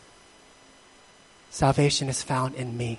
Salvation 1.51 2.09
is 2.09 2.23
found 2.23 2.57
in 2.57 2.77
me. 2.77 2.99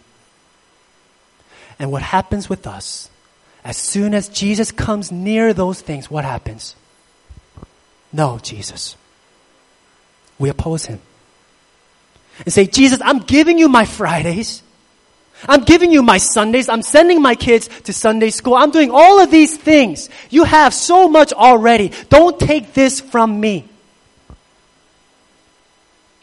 And 1.77 1.91
what 1.91 2.01
happens 2.01 2.49
with 2.49 2.65
us, 2.65 3.09
as 3.63 3.75
soon 3.75 4.13
as 4.13 4.29
Jesus 4.29 4.71
comes 4.71 5.11
near 5.11 5.53
those 5.53 5.81
things, 5.81 6.09
what 6.09 6.23
happens? 6.23 6.75
No, 8.13 8.39
Jesus. 8.41 8.95
We 10.39 10.49
oppose 10.49 10.85
him. 10.85 11.01
And 12.45 12.53
say, 12.53 12.65
Jesus, 12.65 13.01
I'm 13.03 13.19
giving 13.19 13.59
you 13.59 13.67
my 13.67 13.83
Fridays. 13.83 14.63
I'm 15.47 15.63
giving 15.63 15.91
you 15.91 16.03
my 16.03 16.17
Sundays. 16.17 16.67
I'm 16.67 16.81
sending 16.81 17.21
my 17.21 17.35
kids 17.35 17.69
to 17.83 17.93
Sunday 17.93 18.29
school. 18.29 18.55
I'm 18.55 18.71
doing 18.71 18.91
all 18.91 19.21
of 19.21 19.31
these 19.31 19.55
things. 19.57 20.09
You 20.29 20.43
have 20.43 20.73
so 20.73 21.07
much 21.07 21.31
already. 21.31 21.91
Don't 22.09 22.39
take 22.39 22.73
this 22.73 22.99
from 22.99 23.39
me. 23.39 23.67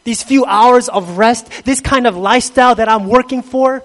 These 0.03 0.23
few 0.23 0.45
hours 0.45 0.87
of 0.87 1.17
rest, 1.17 1.65
this 1.65 1.81
kind 1.81 2.07
of 2.07 2.15
lifestyle 2.15 2.75
that 2.75 2.87
I'm 2.87 3.07
working 3.07 3.41
for. 3.41 3.83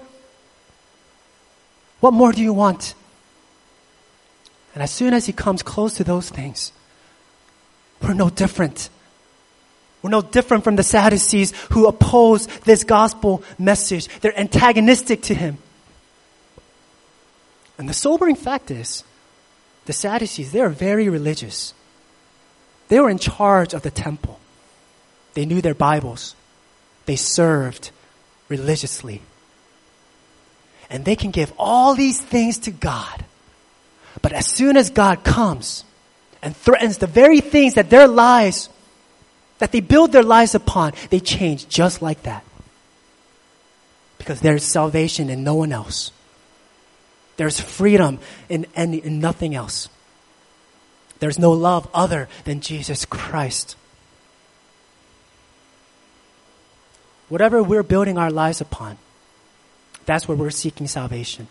What 1.99 2.13
more 2.13 2.31
do 2.31 2.41
you 2.41 2.53
want? 2.53 2.93
And 4.73 4.83
as 4.83 4.91
soon 4.91 5.13
as 5.13 5.25
he 5.25 5.33
comes 5.33 5.63
close 5.63 5.95
to 5.95 6.03
those 6.03 6.29
things, 6.29 6.71
we're 8.01 8.13
no 8.13 8.29
different. 8.29 8.89
We're 10.03 10.09
no 10.09 10.21
different 10.21 10.65
from 10.65 10.75
the 10.75 10.83
Sadducees 10.83 11.53
who 11.71 11.87
oppose 11.87 12.45
this 12.65 12.83
gospel 12.83 13.41
message. 13.57 14.09
They're 14.19 14.37
antagonistic 14.37 15.23
to 15.23 15.33
him. 15.33 15.57
And 17.77 17.87
the 17.87 17.93
sobering 17.93 18.35
fact 18.35 18.69
is, 18.69 19.05
the 19.85 19.93
Sadducees, 19.93 20.51
they 20.51 20.59
are 20.59 20.69
very 20.69 21.07
religious. 21.07 21.73
They 22.89 22.99
were 22.99 23.09
in 23.09 23.17
charge 23.17 23.73
of 23.73 23.81
the 23.81 23.91
temple. 23.91 24.39
They 25.35 25.45
knew 25.45 25.61
their 25.61 25.73
Bibles. 25.73 26.35
They 27.05 27.15
served 27.15 27.91
religiously. 28.49 29.21
And 30.89 31.05
they 31.05 31.15
can 31.15 31.31
give 31.31 31.53
all 31.57 31.95
these 31.95 32.21
things 32.21 32.59
to 32.59 32.71
God. 32.71 33.23
But 34.21 34.33
as 34.33 34.47
soon 34.47 34.75
as 34.75 34.89
God 34.89 35.23
comes 35.23 35.85
and 36.41 36.55
threatens 36.55 36.97
the 36.97 37.07
very 37.07 37.39
things 37.39 37.75
that 37.75 37.89
their 37.89 38.07
lives 38.07 38.69
that 39.59 39.71
they 39.71 39.79
build 39.79 40.11
their 40.11 40.23
lives 40.23 40.55
upon, 40.55 40.93
they 41.09 41.19
change 41.19 41.67
just 41.69 42.01
like 42.01 42.23
that. 42.23 42.43
Because 44.17 44.41
there's 44.41 44.63
salvation 44.63 45.29
in 45.29 45.43
no 45.43 45.55
one 45.55 45.71
else. 45.71 46.11
There's 47.37 47.59
freedom 47.59 48.19
in, 48.49 48.65
in, 48.75 48.93
in 48.93 49.19
nothing 49.19 49.55
else. 49.55 49.89
There's 51.19 51.39
no 51.39 51.51
love 51.51 51.89
other 51.93 52.27
than 52.43 52.61
Jesus 52.61 53.05
Christ. 53.05 53.75
Whatever 57.29 57.63
we're 57.63 57.83
building 57.83 58.17
our 58.17 58.29
lives 58.29 58.61
upon, 58.61 58.97
that's 60.05 60.27
where 60.27 60.37
we're 60.37 60.49
seeking 60.49 60.87
salvation. 60.87 61.47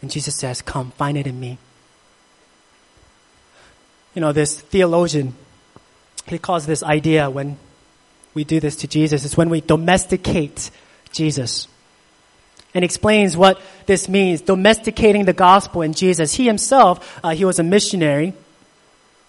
And 0.00 0.10
Jesus 0.10 0.36
says, 0.36 0.62
Come, 0.62 0.92
find 0.92 1.18
it 1.18 1.26
in 1.26 1.38
me. 1.40 1.58
You 4.14 4.20
know, 4.20 4.32
this 4.32 4.60
theologian 4.60 5.34
he 6.34 6.38
calls 6.38 6.66
this 6.66 6.82
idea 6.82 7.30
when 7.30 7.58
we 8.34 8.44
do 8.44 8.60
this 8.60 8.76
to 8.76 8.86
Jesus, 8.86 9.24
it's 9.24 9.36
when 9.36 9.48
we 9.48 9.60
domesticate 9.60 10.70
Jesus. 11.12 11.68
And 12.74 12.84
explains 12.84 13.36
what 13.36 13.58
this 13.86 14.08
means, 14.08 14.42
domesticating 14.42 15.24
the 15.24 15.32
gospel 15.32 15.80
in 15.80 15.94
Jesus. 15.94 16.34
He 16.34 16.44
himself, 16.44 17.18
uh, 17.24 17.30
he 17.30 17.46
was 17.46 17.58
a 17.58 17.62
missionary. 17.62 18.34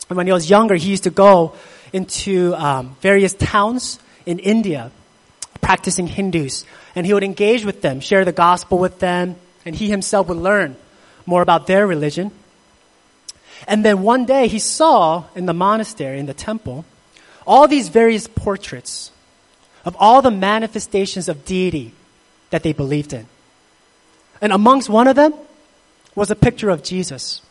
And 0.10 0.18
when 0.18 0.28
he 0.28 0.34
was 0.34 0.50
younger, 0.50 0.76
he 0.76 0.90
used 0.90 1.04
to 1.04 1.10
go 1.10 1.56
into 1.94 2.54
um, 2.56 2.98
various 3.00 3.34
towns 3.34 4.00
in 4.26 4.40
India, 4.40 4.92
practicing 5.62 6.08
Hindus, 6.08 6.66
and 6.96 7.06
he 7.06 7.14
would 7.14 7.24
engage 7.24 7.64
with 7.64 7.82
them, 7.82 8.02
share 8.02 8.26
the 8.26 8.34
gospel 8.34 8.78
with 8.78 9.00
them, 9.00 9.38
and 9.66 9.74
he 9.74 9.90
himself 9.90 10.28
would 10.28 10.38
learn 10.38 10.76
more 11.26 11.42
about 11.42 11.68
their 11.68 11.88
religion. 11.88 12.32
And 13.66 13.84
then 13.84 14.02
one 14.04 14.26
day 14.26 14.48
he 14.48 14.60
saw 14.60 15.26
in 15.36 15.46
the 15.46 15.54
monastery, 15.54 16.20
in 16.20 16.26
the 16.26 16.34
temple, 16.34 16.86
all 17.46 17.68
these 17.68 17.90
various 17.90 18.28
portraits 18.28 19.12
of 19.86 19.96
all 20.00 20.22
the 20.22 20.32
manifestations 20.32 21.30
of 21.30 21.46
deity 21.46 21.94
that 22.50 22.62
they 22.62 22.74
believed 22.74 23.14
in. 23.14 23.26
And 24.42 24.52
amongst 24.52 24.90
one 24.90 25.08
of 25.08 25.16
them 25.16 25.34
was 26.14 26.30
a 26.30 26.36
picture 26.36 26.70
of 26.70 26.84
Jesus. 26.84 27.42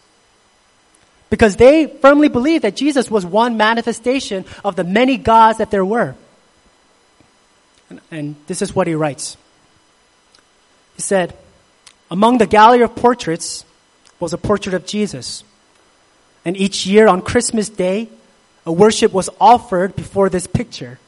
Because 1.31 1.57
they 1.57 1.87
firmly 1.87 2.29
believed 2.29 2.65
that 2.65 2.77
Jesus 2.77 3.11
was 3.11 3.27
one 3.27 3.57
manifestation 3.57 4.45
of 4.65 4.77
the 4.77 4.85
many 4.85 5.17
gods 5.17 5.59
that 5.59 5.71
there 5.71 5.85
were. 5.85 6.15
And, 8.11 8.37
this 8.47 8.63
is 8.63 8.75
what 8.75 8.87
he 8.87 8.95
writes. 8.95 9.37
He 10.97 11.03
said, 11.03 11.37
Among 12.11 12.39
the 12.39 12.47
gallery 12.47 12.83
of 12.83 12.95
portraits 12.97 13.65
was 14.19 14.33
a 14.33 14.39
portrait 14.39 14.75
of 14.75 14.87
Jesus. 14.87 15.45
And 16.47 16.57
each 16.57 16.87
year 16.87 17.09
on 17.09 17.23
Christmas 17.23 17.69
Day, 17.69 18.09
a 18.65 18.71
worship 18.71 19.13
was 19.13 19.29
offered 19.41 19.97
before 19.97 20.29
this 20.29 20.47
picture. 20.47 21.01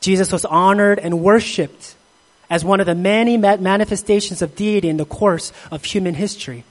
Jesus 0.00 0.32
was 0.32 0.44
honored 0.44 0.98
and 0.98 1.20
worshiped 1.20 1.94
as 2.50 2.64
one 2.64 2.80
of 2.80 2.86
the 2.86 2.96
many 2.96 3.36
manifestations 3.36 4.42
of 4.42 4.56
deity 4.56 4.88
in 4.88 4.96
the 4.96 5.04
course 5.04 5.52
of 5.70 5.84
human 5.84 6.14
history. 6.14 6.64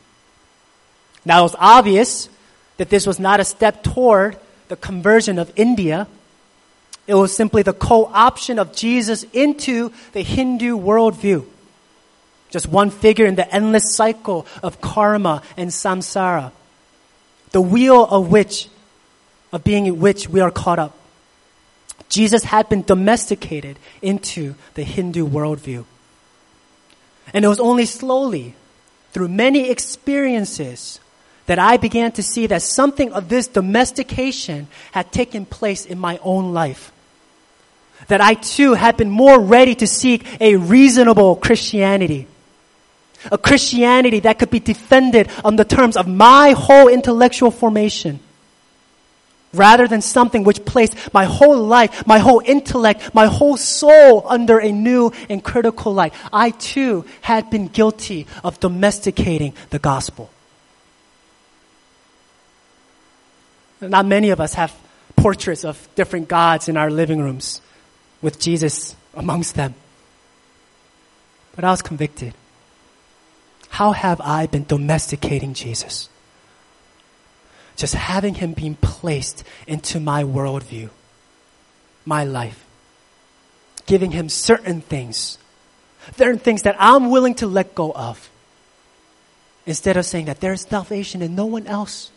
Now 1.23 1.39
it 1.39 1.43
was 1.43 1.55
obvious 1.57 2.27
that 2.75 2.89
this 2.89 3.07
was 3.07 3.17
not 3.17 3.39
a 3.39 3.45
step 3.45 3.81
toward 3.81 4.37
the 4.67 4.75
conversion 4.75 5.39
of 5.39 5.49
India. 5.55 6.05
It 7.07 7.13
was 7.13 7.33
simply 7.33 7.61
the 7.63 7.71
co-option 7.71 8.59
of 8.59 8.75
Jesus 8.75 9.23
into 9.31 9.93
the 10.11 10.21
Hindu 10.21 10.77
worldview. 10.77 11.45
Just 12.49 12.67
one 12.67 12.89
figure 12.89 13.25
in 13.25 13.35
the 13.35 13.49
endless 13.55 13.95
cycle 13.95 14.45
of 14.61 14.81
karma 14.81 15.43
and 15.55 15.69
samsara 15.69 16.51
the 17.51 17.61
wheel 17.61 18.05
of 18.05 18.31
which, 18.31 18.69
of 19.51 19.63
being 19.63 19.85
in 19.85 19.99
which 19.99 20.29
we 20.29 20.39
are 20.39 20.51
caught 20.51 20.79
up. 20.79 20.95
Jesus 22.09 22.43
had 22.43 22.69
been 22.69 22.81
domesticated 22.81 23.77
into 24.01 24.55
the 24.73 24.83
Hindu 24.83 25.27
worldview. 25.27 25.85
And 27.33 27.45
it 27.45 27.47
was 27.47 27.59
only 27.59 27.85
slowly, 27.85 28.55
through 29.11 29.29
many 29.29 29.69
experiences, 29.69 30.99
that 31.45 31.59
I 31.59 31.77
began 31.77 32.11
to 32.13 32.23
see 32.23 32.47
that 32.47 32.61
something 32.61 33.11
of 33.11 33.29
this 33.29 33.47
domestication 33.47 34.67
had 34.91 35.11
taken 35.11 35.45
place 35.45 35.85
in 35.85 35.97
my 35.97 36.19
own 36.23 36.53
life. 36.53 36.91
That 38.07 38.21
I 38.21 38.35
too 38.35 38.75
had 38.75 38.97
been 38.97 39.09
more 39.09 39.39
ready 39.39 39.75
to 39.75 39.87
seek 39.87 40.25
a 40.39 40.55
reasonable 40.55 41.35
Christianity 41.35 42.27
a 43.31 43.37
Christianity 43.37 44.19
that 44.21 44.39
could 44.39 44.49
be 44.49 44.59
defended 44.59 45.29
on 45.43 45.55
the 45.55 45.65
terms 45.65 45.97
of 45.97 46.07
my 46.07 46.51
whole 46.51 46.87
intellectual 46.87 47.51
formation. 47.51 48.19
Rather 49.51 49.87
than 49.87 50.01
something 50.01 50.43
which 50.43 50.63
placed 50.63 50.95
my 51.11 51.25
whole 51.25 51.57
life, 51.57 52.05
my 52.05 52.19
whole 52.19 52.41
intellect, 52.45 53.15
my 53.15 53.25
whole 53.25 53.57
soul 53.57 54.23
under 54.27 54.59
a 54.59 54.71
new 54.71 55.11
and 55.27 55.43
critical 55.43 55.91
light. 55.91 56.13
I 56.31 56.51
too 56.51 57.05
had 57.21 57.49
been 57.49 57.67
guilty 57.67 58.27
of 58.43 58.59
domesticating 58.59 59.55
the 59.71 59.79
gospel. 59.79 60.29
Not 63.81 64.05
many 64.05 64.29
of 64.29 64.39
us 64.39 64.53
have 64.53 64.75
portraits 65.15 65.65
of 65.65 65.87
different 65.95 66.27
gods 66.27 66.69
in 66.69 66.77
our 66.77 66.91
living 66.91 67.19
rooms 67.19 67.61
with 68.21 68.39
Jesus 68.39 68.95
amongst 69.13 69.55
them. 69.55 69.73
But 71.55 71.63
I 71.63 71.71
was 71.71 71.81
convicted. 71.81 72.33
How 73.69 73.93
have 73.93 74.19
I 74.21 74.47
been 74.47 74.65
domesticating 74.65 75.53
Jesus? 75.53 76.09
Just 77.75 77.93
having 77.93 78.33
him 78.35 78.53
being 78.53 78.75
placed 78.75 79.43
into 79.67 79.99
my 79.99 80.23
worldview, 80.23 80.89
my 82.03 82.25
life, 82.25 82.65
giving 83.85 84.11
him 84.11 84.27
certain 84.27 84.81
things, 84.81 85.37
certain 86.17 86.39
things 86.39 86.63
that 86.63 86.75
I'm 86.77 87.09
willing 87.09 87.35
to 87.35 87.47
let 87.47 87.73
go 87.73 87.93
of, 87.93 88.29
instead 89.65 89.95
of 89.97 90.05
saying 90.05 90.25
that 90.25 90.41
there's 90.41 90.67
salvation 90.67 91.21
in 91.21 91.35
no 91.35 91.45
one 91.45 91.67
else. 91.67 92.11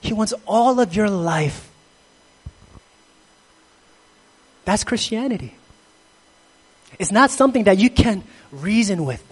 He 0.00 0.12
wants 0.12 0.34
all 0.46 0.78
of 0.80 0.94
your 0.94 1.08
life. 1.08 1.70
That's 4.66 4.84
Christianity. 4.84 5.54
It's 6.98 7.12
not 7.12 7.30
something 7.30 7.64
that 7.64 7.78
you 7.78 7.88
can 7.88 8.24
reason 8.52 9.04
with 9.04 9.22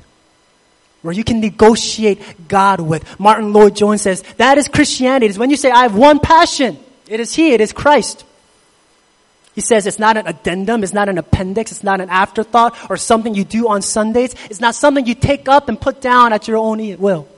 where 1.02 1.12
you 1.12 1.24
can 1.24 1.40
negotiate 1.40 2.48
God 2.48 2.80
with. 2.80 3.20
Martyn 3.20 3.52
Lloyd-Jones 3.52 4.02
says, 4.02 4.22
that 4.36 4.56
is 4.58 4.68
Christianity. 4.68 5.26
It's 5.26 5.38
when 5.38 5.50
you 5.50 5.56
say, 5.56 5.70
I 5.70 5.82
have 5.82 5.96
one 5.96 6.20
passion. 6.20 6.78
It 7.08 7.20
is 7.20 7.34
He, 7.34 7.52
it 7.52 7.60
is 7.60 7.72
Christ. 7.72 8.24
He 9.54 9.60
says 9.60 9.86
it's 9.86 9.98
not 9.98 10.16
an 10.16 10.26
addendum, 10.26 10.82
it's 10.82 10.94
not 10.94 11.10
an 11.10 11.18
appendix, 11.18 11.72
it's 11.72 11.84
not 11.84 12.00
an 12.00 12.08
afterthought 12.08 12.74
or 12.88 12.96
something 12.96 13.34
you 13.34 13.44
do 13.44 13.68
on 13.68 13.82
Sundays. 13.82 14.34
It's 14.48 14.60
not 14.60 14.74
something 14.74 15.06
you 15.06 15.14
take 15.14 15.46
up 15.46 15.68
and 15.68 15.78
put 15.78 16.00
down 16.00 16.32
at 16.32 16.48
your 16.48 16.56
own 16.56 16.96
will. 16.98 17.28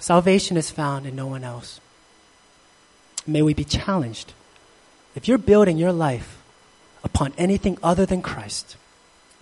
Salvation 0.00 0.56
is 0.56 0.70
found 0.70 1.06
in 1.06 1.14
no 1.14 1.26
one 1.26 1.44
else. 1.44 1.78
May 3.26 3.42
we 3.42 3.54
be 3.54 3.64
challenged. 3.64 4.32
If 5.14 5.28
you're 5.28 5.38
building 5.38 5.76
your 5.76 5.92
life 5.92 6.42
upon 7.04 7.34
anything 7.36 7.78
other 7.82 8.06
than 8.06 8.22
Christ, 8.22 8.76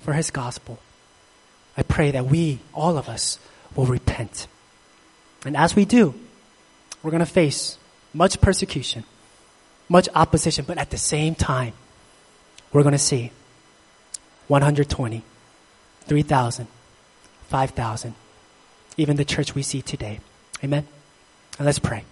for 0.01 0.12
His 0.12 0.30
gospel. 0.30 0.78
I 1.76 1.82
pray 1.82 2.11
that 2.11 2.26
we, 2.26 2.59
all 2.74 2.99
of 2.99 3.09
us, 3.09 3.38
will 3.74 3.86
repent. 3.86 4.46
And 5.44 5.57
as 5.57 5.76
we 5.76 5.84
do, 5.84 6.14
we're 7.03 7.11
going 7.11 7.20
to 7.20 7.26
face 7.26 7.78
much 8.12 8.40
persecution, 8.40 9.05
much 9.88 10.09
opposition, 10.14 10.64
but 10.66 10.78
at 10.78 10.90
the 10.90 10.99
same 10.99 11.34
time, 11.34 11.72
we're 12.72 12.82
going 12.82 12.92
to 12.92 12.99
see 12.99 13.30
120, 14.49 15.22
3,000, 16.07 16.66
5,000, 17.49 18.14
even 18.96 19.16
the 19.16 19.24
church 19.24 19.55
we 19.55 19.62
see 19.62 19.82
today. 19.82 20.20
Amen? 20.64 20.86
And 21.59 21.66
let's 21.66 21.78
pray. 21.78 22.05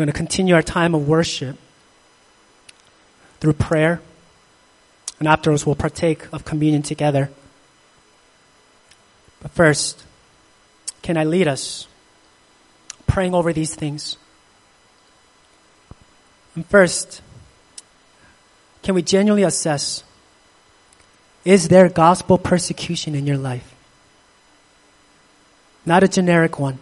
We're 0.00 0.06
going 0.06 0.14
to 0.14 0.16
continue 0.16 0.54
our 0.54 0.62
time 0.62 0.94
of 0.94 1.06
worship 1.06 1.58
through 3.38 3.52
prayer. 3.52 4.00
And 5.18 5.28
afterwards, 5.28 5.66
we'll 5.66 5.74
partake 5.74 6.26
of 6.32 6.46
communion 6.46 6.80
together. 6.80 7.28
But 9.42 9.50
first, 9.50 10.02
can 11.02 11.18
I 11.18 11.24
lead 11.24 11.46
us 11.46 11.86
praying 13.06 13.34
over 13.34 13.52
these 13.52 13.74
things? 13.74 14.16
And 16.54 16.64
first, 16.64 17.20
can 18.82 18.94
we 18.94 19.02
genuinely 19.02 19.42
assess 19.42 20.02
is 21.44 21.68
there 21.68 21.90
gospel 21.90 22.38
persecution 22.38 23.14
in 23.14 23.26
your 23.26 23.36
life? 23.36 23.74
Not 25.84 26.02
a 26.02 26.08
generic 26.08 26.58
one 26.58 26.78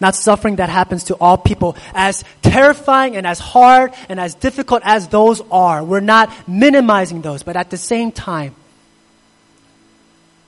not 0.00 0.16
suffering 0.16 0.56
that 0.56 0.68
happens 0.68 1.04
to 1.04 1.14
all 1.14 1.36
people. 1.36 1.76
As 1.94 2.24
terrifying 2.42 3.16
and 3.16 3.26
as 3.26 3.38
hard 3.38 3.92
and 4.08 4.18
as 4.20 4.34
difficult 4.34 4.82
as 4.84 5.08
those 5.08 5.40
are, 5.50 5.84
we're 5.84 6.00
not 6.00 6.32
minimizing 6.48 7.22
those, 7.22 7.42
but 7.42 7.56
at 7.56 7.70
the 7.70 7.76
same 7.76 8.12
time, 8.12 8.54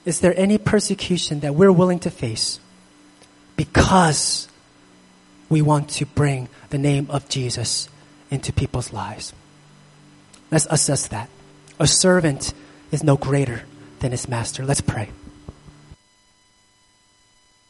is 0.05 0.21
there 0.21 0.35
any 0.39 0.59
persecution 0.59 1.41
that 1.41 1.55
we're 1.55 1.73
willing 1.73 1.99
to 2.01 2.11
face 2.11 2.61
because 3.57 4.49
we 5.49 5.63
want 5.63 5.89
to 5.91 6.07
bring 6.07 6.49
the 6.71 6.79
name 6.79 7.07
of 7.11 7.29
Jesus 7.29 7.89
into 8.31 8.53
people's 8.53 8.93
lives? 8.93 9.33
Let's 10.51 10.67
assess 10.71 11.09
that. 11.09 11.29
A 11.81 11.87
servant 11.87 12.55
is 12.93 13.03
no 13.03 13.17
greater 13.17 13.65
than 13.99 14.13
his 14.13 14.29
master. 14.29 14.65
Let's 14.65 14.81
pray. 14.81 15.11